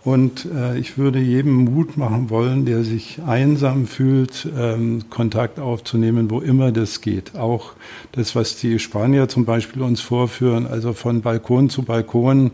Und 0.04 0.46
äh, 0.52 0.78
ich 0.78 0.98
würde 0.98 1.20
jedem 1.20 1.52
Mut 1.52 1.96
machen 1.96 2.28
wollen, 2.28 2.64
der 2.64 2.82
sich 2.82 3.20
einsam 3.24 3.86
fühlt, 3.86 4.48
ähm, 4.58 5.04
Kontakt 5.10 5.60
aufzunehmen, 5.60 6.28
wo 6.28 6.40
immer 6.40 6.72
das 6.72 7.00
geht. 7.00 7.36
Auch 7.36 7.74
das, 8.10 8.34
was 8.34 8.56
die 8.56 8.80
Spanier 8.80 9.28
zum 9.28 9.44
Beispiel 9.44 9.82
uns 9.82 10.00
vorführen, 10.00 10.66
also 10.66 10.92
von 10.92 11.20
Balkon 11.20 11.70
zu 11.70 11.82
Balkon 11.82 12.50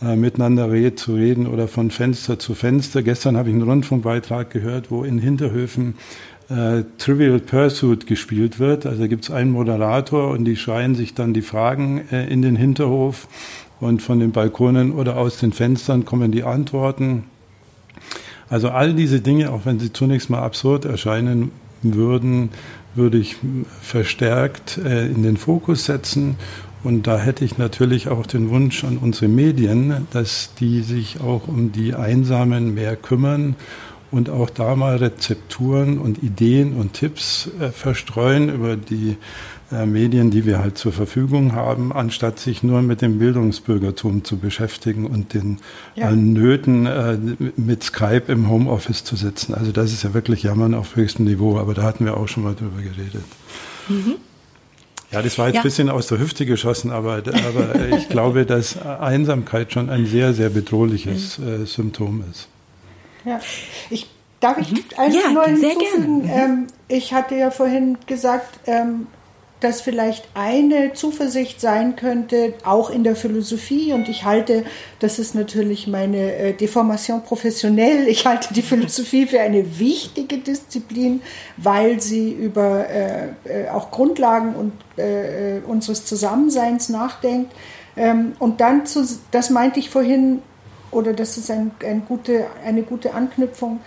äh, 0.00 0.14
miteinander 0.14 0.70
red, 0.70 0.98
zu 0.98 1.14
reden 1.14 1.48
oder 1.48 1.66
von 1.66 1.90
Fenster 1.90 2.38
zu 2.38 2.54
Fenster. 2.54 3.02
Gestern 3.02 3.36
habe 3.36 3.48
ich 3.48 3.54
einen 3.56 3.64
Rundfunkbeitrag 3.64 4.50
gehört, 4.50 4.92
wo 4.92 5.02
in 5.02 5.18
Hinterhöfen 5.18 5.94
äh, 6.48 6.84
Trivial 6.98 7.40
Pursuit 7.40 8.06
gespielt 8.06 8.60
wird. 8.60 8.86
Also 8.86 9.08
gibt 9.08 9.24
es 9.24 9.30
einen 9.32 9.50
Moderator 9.50 10.30
und 10.30 10.44
die 10.44 10.56
schreien 10.56 10.94
sich 10.94 11.14
dann 11.14 11.34
die 11.34 11.42
Fragen 11.42 12.02
äh, 12.12 12.28
in 12.28 12.40
den 12.40 12.54
Hinterhof 12.54 13.26
und 13.80 14.02
von 14.02 14.20
den 14.20 14.32
Balkonen 14.32 14.92
oder 14.92 15.16
aus 15.16 15.38
den 15.38 15.52
Fenstern 15.52 16.04
kommen 16.04 16.32
die 16.32 16.44
Antworten. 16.44 17.24
Also 18.48 18.68
all 18.68 18.94
diese 18.94 19.20
Dinge, 19.20 19.50
auch 19.50 19.62
wenn 19.64 19.80
sie 19.80 19.92
zunächst 19.92 20.30
mal 20.30 20.42
absurd 20.42 20.84
erscheinen 20.84 21.50
würden, 21.82 22.50
würde 22.94 23.18
ich 23.18 23.36
verstärkt 23.80 24.78
äh, 24.78 25.06
in 25.06 25.22
den 25.22 25.36
Fokus 25.36 25.86
setzen. 25.86 26.36
Und 26.82 27.06
da 27.06 27.18
hätte 27.18 27.44
ich 27.44 27.56
natürlich 27.56 28.08
auch 28.08 28.26
den 28.26 28.50
Wunsch 28.50 28.84
an 28.84 28.98
unsere 28.98 29.28
Medien, 29.28 30.06
dass 30.12 30.54
die 30.60 30.82
sich 30.82 31.20
auch 31.20 31.48
um 31.48 31.72
die 31.72 31.94
Einsamen 31.94 32.74
mehr 32.74 32.94
kümmern 32.94 33.56
und 34.10 34.30
auch 34.30 34.50
da 34.50 34.76
mal 34.76 34.96
Rezepturen 34.96 35.98
und 35.98 36.22
Ideen 36.22 36.74
und 36.74 36.92
Tipps 36.92 37.50
äh, 37.58 37.70
verstreuen 37.70 38.48
über 38.48 38.76
die 38.76 39.16
Medien, 39.70 40.30
die 40.30 40.44
wir 40.44 40.58
halt 40.58 40.78
zur 40.78 40.92
Verfügung 40.92 41.52
haben, 41.52 41.92
anstatt 41.92 42.38
sich 42.38 42.62
nur 42.62 42.82
mit 42.82 43.02
dem 43.02 43.18
Bildungsbürgertum 43.18 44.24
zu 44.24 44.36
beschäftigen 44.36 45.06
und 45.06 45.34
den 45.34 45.58
ja. 45.94 46.10
äh, 46.10 46.16
Nöten 46.16 46.86
äh, 46.86 47.18
mit 47.56 47.82
Skype 47.82 48.24
im 48.28 48.48
Homeoffice 48.48 49.04
zu 49.04 49.16
sitzen. 49.16 49.54
Also 49.54 49.72
das 49.72 49.92
ist 49.92 50.04
ja 50.04 50.14
wirklich 50.14 50.42
Jammern 50.42 50.74
auf 50.74 50.96
höchstem 50.96 51.24
Niveau, 51.24 51.58
aber 51.58 51.74
da 51.74 51.82
hatten 51.82 52.04
wir 52.04 52.16
auch 52.16 52.28
schon 52.28 52.44
mal 52.44 52.54
drüber 52.54 52.82
geredet. 52.82 53.24
Mhm. 53.88 54.16
Ja, 55.10 55.22
das 55.22 55.38
war 55.38 55.46
jetzt 55.46 55.56
ja. 55.56 55.60
ein 55.60 55.64
bisschen 55.64 55.90
aus 55.90 56.08
der 56.08 56.18
Hüfte 56.18 56.44
geschossen, 56.44 56.90
aber, 56.90 57.22
aber 57.46 57.88
ich 57.96 58.08
glaube, 58.08 58.46
dass 58.46 58.80
Einsamkeit 58.80 59.72
schon 59.72 59.88
ein 59.88 60.06
sehr, 60.06 60.34
sehr 60.34 60.50
bedrohliches 60.50 61.38
mhm. 61.38 61.62
äh, 61.62 61.66
Symptom 61.66 62.24
ist. 62.30 62.48
Ja, 63.24 63.40
ich 63.90 64.08
Darf 64.44 64.58
ich 64.58 64.72
mhm. 64.72 64.84
eins 64.98 65.14
ja, 65.14 65.30
nur 65.30 65.44
hinzufügen? 65.44 66.22
Mhm. 66.24 66.30
Ähm, 66.30 66.66
ich 66.88 67.14
hatte 67.14 67.34
ja 67.34 67.50
vorhin 67.50 67.96
gesagt, 68.06 68.60
ähm, 68.66 69.06
dass 69.64 69.80
vielleicht 69.80 70.28
eine 70.34 70.92
Zuversicht 70.92 71.58
sein 71.58 71.96
könnte, 71.96 72.52
auch 72.64 72.90
in 72.90 73.02
der 73.02 73.16
Philosophie. 73.16 73.94
Und 73.94 74.10
ich 74.10 74.24
halte, 74.24 74.64
das 75.00 75.18
ist 75.18 75.34
natürlich 75.34 75.86
meine 75.86 76.34
äh, 76.34 76.52
Deformation 76.52 77.22
professionell, 77.22 78.06
ich 78.06 78.26
halte 78.26 78.52
die 78.52 78.60
Philosophie 78.60 79.26
für 79.26 79.40
eine 79.40 79.78
wichtige 79.78 80.36
Disziplin, 80.36 81.22
weil 81.56 82.00
sie 82.00 82.30
über 82.30 82.86
äh, 82.90 83.28
äh 83.44 83.68
auch 83.70 83.90
Grundlagen 83.90 84.54
und, 84.54 84.72
äh, 84.98 85.56
äh, 85.56 85.60
unseres 85.66 86.04
Zusammenseins 86.04 86.90
nachdenkt. 86.90 87.54
Ähm, 87.96 88.34
und 88.38 88.60
dann, 88.60 88.84
zu, 88.84 89.02
das 89.30 89.48
meinte 89.48 89.80
ich 89.80 89.88
vorhin, 89.88 90.42
oder 90.90 91.14
das 91.14 91.38
ist 91.38 91.50
ein, 91.50 91.70
ein 91.82 92.04
gute, 92.06 92.46
eine 92.64 92.82
gute 92.82 93.14
Anknüpfung, 93.14 93.80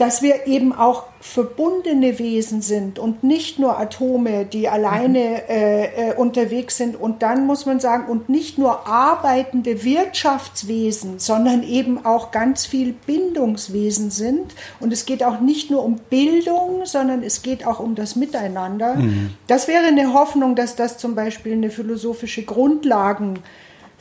dass 0.00 0.22
wir 0.22 0.46
eben 0.46 0.72
auch 0.72 1.04
verbundene 1.20 2.18
Wesen 2.18 2.62
sind 2.62 2.98
und 2.98 3.22
nicht 3.22 3.58
nur 3.58 3.78
Atome, 3.78 4.46
die 4.46 4.66
alleine 4.66 5.46
äh, 5.50 6.12
äh, 6.12 6.14
unterwegs 6.14 6.78
sind. 6.78 6.98
Und 6.98 7.20
dann 7.20 7.44
muss 7.44 7.66
man 7.66 7.80
sagen, 7.80 8.08
und 8.08 8.30
nicht 8.30 8.56
nur 8.56 8.86
arbeitende 8.88 9.84
Wirtschaftswesen, 9.84 11.18
sondern 11.18 11.62
eben 11.62 12.06
auch 12.06 12.30
ganz 12.30 12.64
viel 12.64 12.94
Bindungswesen 12.94 14.10
sind. 14.10 14.54
Und 14.80 14.90
es 14.94 15.04
geht 15.04 15.22
auch 15.22 15.40
nicht 15.40 15.70
nur 15.70 15.84
um 15.84 15.96
Bildung, 16.08 16.86
sondern 16.86 17.22
es 17.22 17.42
geht 17.42 17.66
auch 17.66 17.78
um 17.78 17.94
das 17.94 18.16
Miteinander. 18.16 18.94
Mhm. 18.94 19.34
Das 19.48 19.68
wäre 19.68 19.84
eine 19.84 20.14
Hoffnung, 20.14 20.56
dass 20.56 20.76
das 20.76 20.96
zum 20.96 21.14
Beispiel 21.14 21.52
eine 21.52 21.68
philosophische 21.68 22.44
Grundlagen 22.44 23.40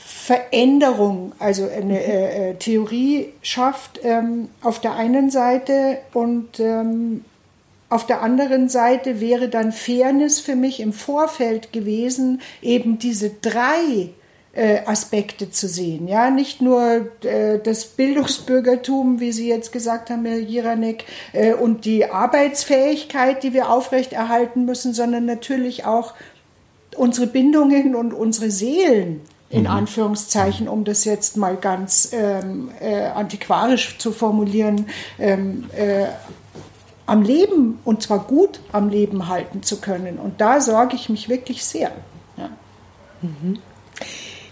Veränderung, 0.01 1.33
also 1.39 1.67
eine 1.69 2.01
äh, 2.01 2.51
äh, 2.51 2.53
Theorie 2.55 3.33
schafft 3.41 3.99
ähm, 4.03 4.47
auf 4.61 4.79
der 4.79 4.93
einen 4.93 5.29
Seite 5.29 5.97
und 6.13 6.59
ähm, 6.59 7.25
auf 7.89 8.05
der 8.05 8.21
anderen 8.21 8.69
Seite 8.69 9.19
wäre 9.19 9.49
dann 9.49 9.73
Fairness 9.73 10.39
für 10.39 10.55
mich 10.55 10.79
im 10.79 10.93
Vorfeld 10.93 11.73
gewesen, 11.73 12.41
eben 12.61 12.97
diese 12.97 13.29
drei 13.29 14.09
äh, 14.53 14.79
Aspekte 14.85 15.51
zu 15.51 15.67
sehen. 15.67 16.07
Ja, 16.07 16.29
nicht 16.29 16.61
nur 16.61 17.07
äh, 17.23 17.59
das 17.59 17.85
Bildungsbürgertum, 17.85 19.19
wie 19.19 19.33
Sie 19.33 19.49
jetzt 19.49 19.73
gesagt 19.73 20.09
haben, 20.11 20.25
Herr 20.25 20.37
Jiranek, 20.37 21.03
äh, 21.33 21.53
und 21.53 21.83
die 21.83 22.05
Arbeitsfähigkeit, 22.05 23.43
die 23.43 23.53
wir 23.53 23.69
aufrechterhalten 23.69 24.63
müssen, 24.63 24.93
sondern 24.93 25.25
natürlich 25.25 25.85
auch 25.85 26.13
unsere 26.95 27.27
Bindungen 27.27 27.95
und 27.95 28.13
unsere 28.13 28.49
Seelen 28.49 29.21
in 29.49 29.61
mhm. 29.61 29.67
Anführungszeichen, 29.67 30.67
um 30.67 30.83
das 30.83 31.05
jetzt 31.05 31.37
mal 31.37 31.57
ganz 31.57 32.11
ähm, 32.13 32.69
äh, 32.79 33.07
antiquarisch 33.07 33.97
zu 33.97 34.11
formulieren, 34.11 34.87
ähm, 35.17 35.69
äh, 35.75 36.05
am 37.05 37.23
Leben 37.23 37.79
und 37.85 38.03
zwar 38.03 38.19
gut 38.19 38.59
am 38.71 38.89
Leben 38.89 39.27
halten 39.27 39.63
zu 39.63 39.81
können. 39.81 40.19
Und 40.19 40.41
da 40.41 40.61
sorge 40.61 40.95
ich 40.95 41.09
mich 41.09 41.27
wirklich 41.27 41.65
sehr. 41.65 41.91
Ja. 42.37 42.49
Mhm. 43.21 43.59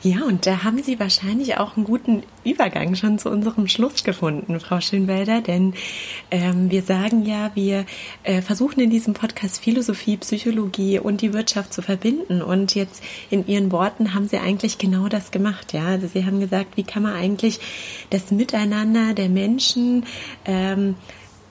Ja, 0.08 0.24
und 0.24 0.46
da 0.46 0.64
haben 0.64 0.82
Sie 0.82 1.02
wahrscheinlich 1.02 1.58
auch 1.58 1.76
einen 1.76 1.86
guten 1.86 2.24
Übergang 2.46 2.96
schon 2.96 3.20
zu 3.20 3.30
unserem 3.30 3.68
Schluss 3.68 4.06
gefunden, 4.06 4.58
Frau 4.62 4.80
Schönwelder, 4.80 5.42
denn 5.42 5.74
ähm, 6.32 6.72
wir 6.72 6.82
sagen 6.84 7.26
ja, 7.26 7.52
wir 7.56 7.86
äh, 8.24 8.42
versuchen 8.42 8.80
in 8.80 8.90
diesem 8.90 9.14
Podcast 9.14 9.62
Philosophie, 9.62 10.16
Psychologie 10.16 11.00
und 11.00 11.20
die 11.20 11.34
Wirtschaft 11.34 11.74
zu 11.74 11.82
verbinden. 11.82 12.42
Und 12.42 12.74
jetzt 12.74 13.04
in 13.30 13.48
Ihren 13.48 13.70
Worten 13.74 14.14
haben 14.14 14.30
Sie 14.30 14.38
eigentlich 14.38 14.78
genau 14.78 15.10
das 15.10 15.32
gemacht. 15.32 15.74
Ja, 15.74 15.88
also 15.88 16.08
Sie 16.08 16.26
haben 16.26 16.40
gesagt, 16.40 16.78
wie 16.78 16.84
kann 16.84 17.04
man 17.04 17.14
eigentlich 17.14 17.60
das 18.10 18.32
Miteinander 18.32 19.14
der 19.14 19.28
Menschen 19.28 20.06
ähm, 20.46 20.96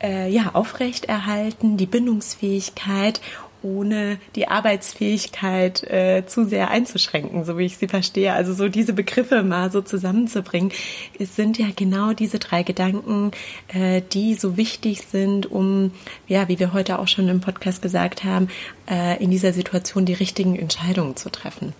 äh, 0.03 0.31
ja, 0.31 0.51
aufrechterhalten, 0.55 1.77
die 1.77 1.87
Bindungsfähigkeit 1.87 3.21
ohne 3.66 4.18
die 4.35 4.48
Arbeitsfähigkeit 4.48 5.83
äh, 5.85 6.24
zu 6.26 6.44
sehr 6.44 6.70
einzuschränken, 6.70 7.44
so 7.44 7.59
wie 7.59 7.64
ich 7.64 7.76
sie 7.76 7.88
verstehe. 7.88 8.33
Also 8.33 8.55
so 8.55 8.68
diese 8.68 8.92
Begriffe 8.92 9.42
mal 9.42 9.70
so 9.70 9.83
zusammenzubringen, 9.83 10.72
es 11.18 11.35
sind 11.35 11.59
ja 11.59 11.66
genau 11.74 12.12
diese 12.12 12.38
drei 12.38 12.62
Gedanken, 12.62 13.33
äh, 13.68 14.02
die 14.12 14.35
so 14.35 14.57
wichtig 14.57 15.02
sind, 15.02 15.50
um, 15.50 15.90
ja, 16.29 16.48
wie 16.48 16.59
wir 16.59 16.72
heute 16.72 16.98
auch 16.98 17.09
schon 17.09 17.29
im 17.29 17.40
Podcast 17.40 17.83
gesagt 17.83 18.24
haben, 18.24 18.48
äh, 18.88 19.22
in 19.22 19.31
dieser 19.31 19.52
Situation 19.52 20.05
die 20.05 20.14
richtigen 20.14 20.57
Entscheidungen 20.57 21.16
zu 21.16 21.31
treffen. 21.31 21.72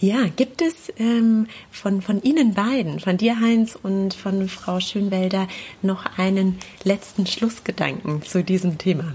Ja, 0.00 0.26
gibt 0.36 0.60
es 0.60 0.92
ähm, 0.98 1.46
von, 1.70 2.02
von 2.02 2.22
Ihnen 2.22 2.52
beiden, 2.52 3.00
von 3.00 3.16
dir 3.16 3.40
Heinz 3.40 3.78
und 3.80 4.12
von 4.12 4.48
Frau 4.50 4.78
Schönwelder, 4.78 5.48
noch 5.80 6.18
einen 6.18 6.58
letzten 6.82 7.26
Schlussgedanken 7.26 8.20
zu 8.22 8.44
diesem 8.44 8.76
Thema? 8.76 9.14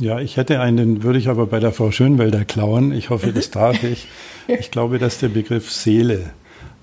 Ja, 0.00 0.18
ich 0.18 0.36
hätte 0.36 0.60
einen, 0.60 1.02
würde 1.02 1.18
ich 1.18 1.28
aber 1.28 1.46
bei 1.46 1.60
der 1.60 1.72
Frau 1.72 1.90
Schönwelder 1.90 2.44
klauen. 2.44 2.92
Ich 2.92 3.10
hoffe, 3.10 3.32
das 3.32 3.50
darf 3.50 3.82
ich. 3.84 4.08
Ich 4.46 4.70
glaube, 4.70 4.98
dass 4.98 5.18
der 5.18 5.28
Begriff 5.28 5.70
Seele 5.70 6.30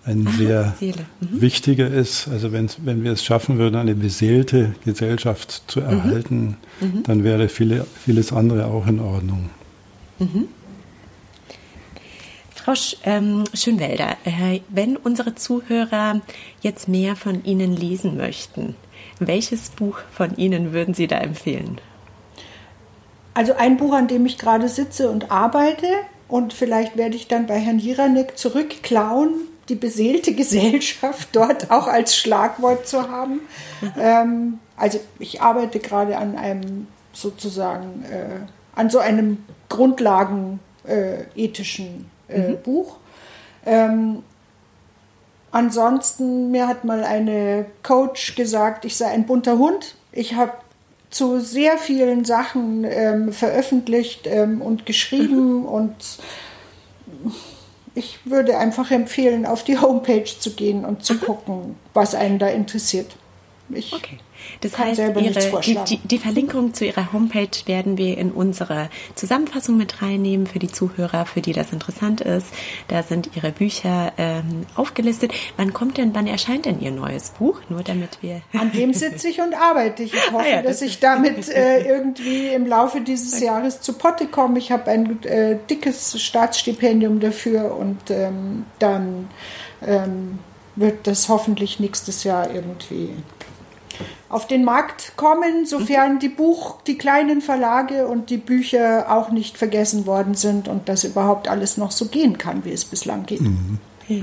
ein 0.04 0.28
Aha, 0.28 0.36
sehr 0.38 0.76
mhm. 1.20 1.42
wichtiger 1.42 1.88
ist. 1.88 2.28
Also 2.28 2.52
wenn, 2.52 2.70
wenn 2.84 3.04
wir 3.04 3.12
es 3.12 3.24
schaffen 3.24 3.58
würden, 3.58 3.76
eine 3.76 3.96
beseelte 3.96 4.76
Gesellschaft 4.84 5.64
zu 5.68 5.82
mhm. 5.82 5.86
erhalten, 5.86 6.58
mhm. 6.80 7.04
dann 7.04 7.24
wäre 7.24 7.50
viele, 7.50 7.86
vieles 8.04 8.34
andere 8.34 8.66
auch 8.66 8.88
in 8.88 9.00
Ordnung. 9.00 9.50
Mhm. 10.20 10.48
Frau 12.56 12.74
ähm, 13.06 13.44
Schönwelder, 13.54 14.18
äh, 14.24 14.60
wenn 14.70 14.96
unsere 14.96 15.34
Zuhörer 15.34 16.22
jetzt 16.62 16.88
mehr 16.88 17.16
von 17.16 17.44
Ihnen 17.44 17.76
lesen 17.76 18.18
möchten, 18.18 18.76
welches 19.20 19.70
Buch 19.70 20.00
von 20.12 20.38
Ihnen 20.38 20.72
würden 20.72 20.94
Sie 20.94 21.08
da 21.08 21.18
empfehlen? 21.18 21.80
Also 23.34 23.54
ein 23.54 23.78
Buch, 23.78 23.94
an 23.94 24.08
dem 24.08 24.26
ich 24.26 24.38
gerade 24.38 24.68
sitze 24.68 25.10
und 25.10 25.32
arbeite 25.32 25.88
und 26.28 26.54
vielleicht 26.54 26.98
werde 26.98 27.16
ich 27.16 27.28
dann 27.28 27.48
bei 27.48 27.60
Herrn 27.60 27.80
Jiranek 27.80 28.38
zurückklauen, 28.38 29.32
die 29.70 29.76
beseelte 29.76 30.36
Gesellschaft 30.36 31.30
dort 31.34 31.72
auch 31.72 31.88
als 31.88 32.16
Schlagwort 32.16 32.88
zu 32.88 33.10
haben. 33.10 33.42
Ähm, 33.98 34.60
also 34.76 35.00
ich 35.20 35.42
arbeite 35.42 35.80
gerade 35.80 36.18
an 36.18 36.38
einem 36.38 36.88
sozusagen, 37.14 38.06
äh, 38.06 38.42
an 38.76 38.90
so 38.90 39.00
einem 39.00 39.46
grundlagenethischen 39.70 42.12
äh, 42.28 42.34
äh, 42.34 42.50
mhm. 42.50 42.62
Buch. 42.62 42.98
Ähm, 43.66 44.24
ansonsten, 45.52 46.52
mir 46.52 46.68
hat 46.68 46.84
mal 46.84 47.04
eine 47.04 47.66
Coach 47.84 48.36
gesagt, 48.36 48.86
ich 48.86 48.98
sei 48.98 49.08
ein 49.08 49.26
bunter 49.26 49.58
Hund. 49.58 49.96
Ich 50.12 50.36
habe 50.36 50.54
zu 51.12 51.40
sehr 51.42 51.78
vielen 51.78 52.26
Sachen 52.26 52.86
ähm, 52.86 53.34
veröffentlicht 53.34 54.22
ähm, 54.26 54.62
und 54.62 54.86
geschrieben 54.86 55.60
mhm. 55.60 55.66
und 55.66 55.96
ich 57.94 58.20
würde 58.26 58.58
einfach 58.58 58.90
empfehlen, 58.92 59.46
auf 59.46 59.64
die 59.64 59.78
Homepage 59.78 60.24
zu 60.24 60.52
gehen 60.52 60.86
und 60.86 61.04
zu 61.04 61.16
mhm. 61.16 61.22
gucken, 61.22 61.76
was 61.94 62.16
einen 62.16 62.40
da 62.40 62.48
interessiert. 62.48 63.16
Ich 63.76 63.94
okay. 63.94 64.20
Das 64.62 64.78
heißt, 64.78 65.00
ihre, 65.00 65.62
die, 65.86 65.98
die, 65.98 66.18
Verlinkung 66.18 66.74
zu 66.74 66.86
Ihrer 66.86 67.14
Homepage 67.14 67.50
werden 67.66 67.98
wir 67.98 68.18
in 68.18 68.32
unsere 68.32 68.90
Zusammenfassung 69.16 69.78
mit 69.78 70.02
reinnehmen 70.02 70.48
für 70.48 70.60
die 70.60 70.72
Zuhörer, 70.72 71.26
für 71.26 71.42
die 71.42 71.54
das 71.54 71.74
interessant 71.74 72.22
ist. 72.22 72.48
Da 72.88 73.04
sind 73.04 73.30
Ihre 73.36 73.52
Bücher 73.52 74.14
ähm, 74.18 74.66
aufgelistet. 74.76 75.32
Wann 75.58 75.74
kommt 75.74 75.98
denn, 75.98 76.14
wann 76.16 76.28
erscheint 76.28 76.66
denn 76.66 76.82
Ihr 76.82 76.92
neues 76.92 77.32
Buch? 77.32 77.62
Nur 77.70 77.84
damit 77.84 78.22
wir. 78.22 78.42
An 78.54 78.72
dem 78.72 78.94
sitze 78.94 79.28
ich 79.28 79.42
und 79.42 79.54
arbeite. 79.54 80.04
Ich 80.04 80.14
hoffe, 80.14 80.38
ah 80.40 80.48
ja, 80.48 80.62
das 80.62 80.80
dass 80.80 80.82
ich 80.82 81.00
damit 81.00 81.50
äh, 81.56 81.82
irgendwie 81.88 82.48
im 82.48 82.66
Laufe 82.66 83.02
dieses 83.02 83.36
okay. 83.36 83.46
Jahres 83.46 83.82
zu 83.82 83.94
Potte 83.94 84.28
komme. 84.28 84.60
Ich 84.60 84.72
habe 84.72 84.90
ein 84.90 85.24
äh, 85.24 85.58
dickes 85.70 86.22
Staatsstipendium 86.22 87.20
dafür 87.20 87.76
und 87.76 88.10
ähm, 88.10 88.66
dann 88.80 89.30
ähm, 89.86 90.40
wird 90.76 91.08
das 91.08 91.30
hoffentlich 91.30 91.80
nächstes 91.80 92.24
Jahr 92.24 92.54
irgendwie 92.54 93.12
auf 94.32 94.48
den 94.48 94.64
Markt 94.64 95.14
kommen, 95.16 95.66
sofern 95.66 96.20
die 96.20 96.30
Buch, 96.30 96.82
die 96.84 96.98
kleinen 96.98 97.42
Verlage 97.42 98.08
und 98.08 98.30
die 98.30 98.38
Bücher 98.38 99.12
auch 99.12 99.32
nicht 99.32 99.58
vergessen 99.58 100.06
worden 100.06 100.36
sind 100.36 100.68
und 100.68 100.90
das 100.90 101.04
überhaupt 101.04 101.48
alles 101.48 101.78
noch 101.78 101.92
so 101.92 102.06
gehen 102.06 102.38
kann, 102.38 102.64
wie 102.66 102.72
es 102.72 102.86
bislang 102.86 103.26
geht. 103.26 103.42
Mhm. 103.42 103.80
Ja. 104.08 104.18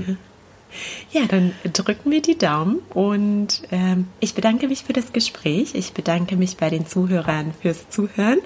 Ja, 1.11 1.25
dann 1.25 1.53
drücken 1.73 2.11
wir 2.11 2.21
die 2.21 2.37
Daumen 2.37 2.79
und 2.93 3.63
ähm, 3.71 4.05
ich 4.19 4.35
bedanke 4.35 4.67
mich 4.67 4.83
für 4.83 4.93
das 4.93 5.13
Gespräch. 5.13 5.73
Ich 5.73 5.93
bedanke 5.93 6.35
mich 6.35 6.57
bei 6.57 6.69
den 6.69 6.85
Zuhörern 6.85 7.55
fürs 7.59 7.89
Zuhören 7.89 8.37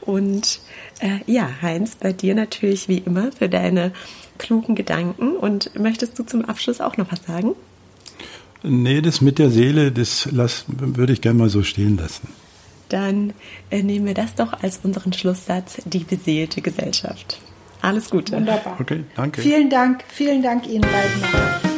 und 0.00 0.60
äh, 1.00 1.18
ja, 1.26 1.48
Heinz, 1.62 1.96
bei 1.96 2.12
dir 2.12 2.36
natürlich 2.36 2.88
wie 2.88 2.98
immer 2.98 3.32
für 3.32 3.48
deine 3.48 3.92
klugen 4.38 4.74
Gedanken. 4.74 5.36
Und 5.36 5.78
möchtest 5.78 6.18
du 6.18 6.22
zum 6.24 6.44
Abschluss 6.44 6.80
auch 6.80 6.96
noch 6.96 7.10
was 7.10 7.24
sagen? 7.24 7.54
Nee, 8.66 9.02
das 9.02 9.20
mit 9.20 9.38
der 9.38 9.50
Seele, 9.50 9.92
das 9.92 10.28
lass, 10.32 10.64
würde 10.68 11.12
ich 11.12 11.20
gerne 11.20 11.38
mal 11.38 11.48
so 11.50 11.62
stehen 11.62 11.98
lassen. 11.98 12.28
Dann 12.88 13.34
äh, 13.70 13.82
nehmen 13.82 14.06
wir 14.06 14.14
das 14.14 14.34
doch 14.34 14.52
als 14.62 14.80
unseren 14.82 15.12
Schlusssatz, 15.12 15.78
die 15.84 16.04
beseelte 16.04 16.62
Gesellschaft. 16.62 17.40
Alles 17.82 18.08
Gute. 18.08 18.36
Wunderbar. 18.36 18.78
Okay, 18.80 19.04
danke. 19.14 19.42
Vielen 19.42 19.68
Dank, 19.68 20.04
vielen 20.08 20.42
Dank 20.42 20.66
Ihnen 20.66 20.80
beiden. 20.80 21.73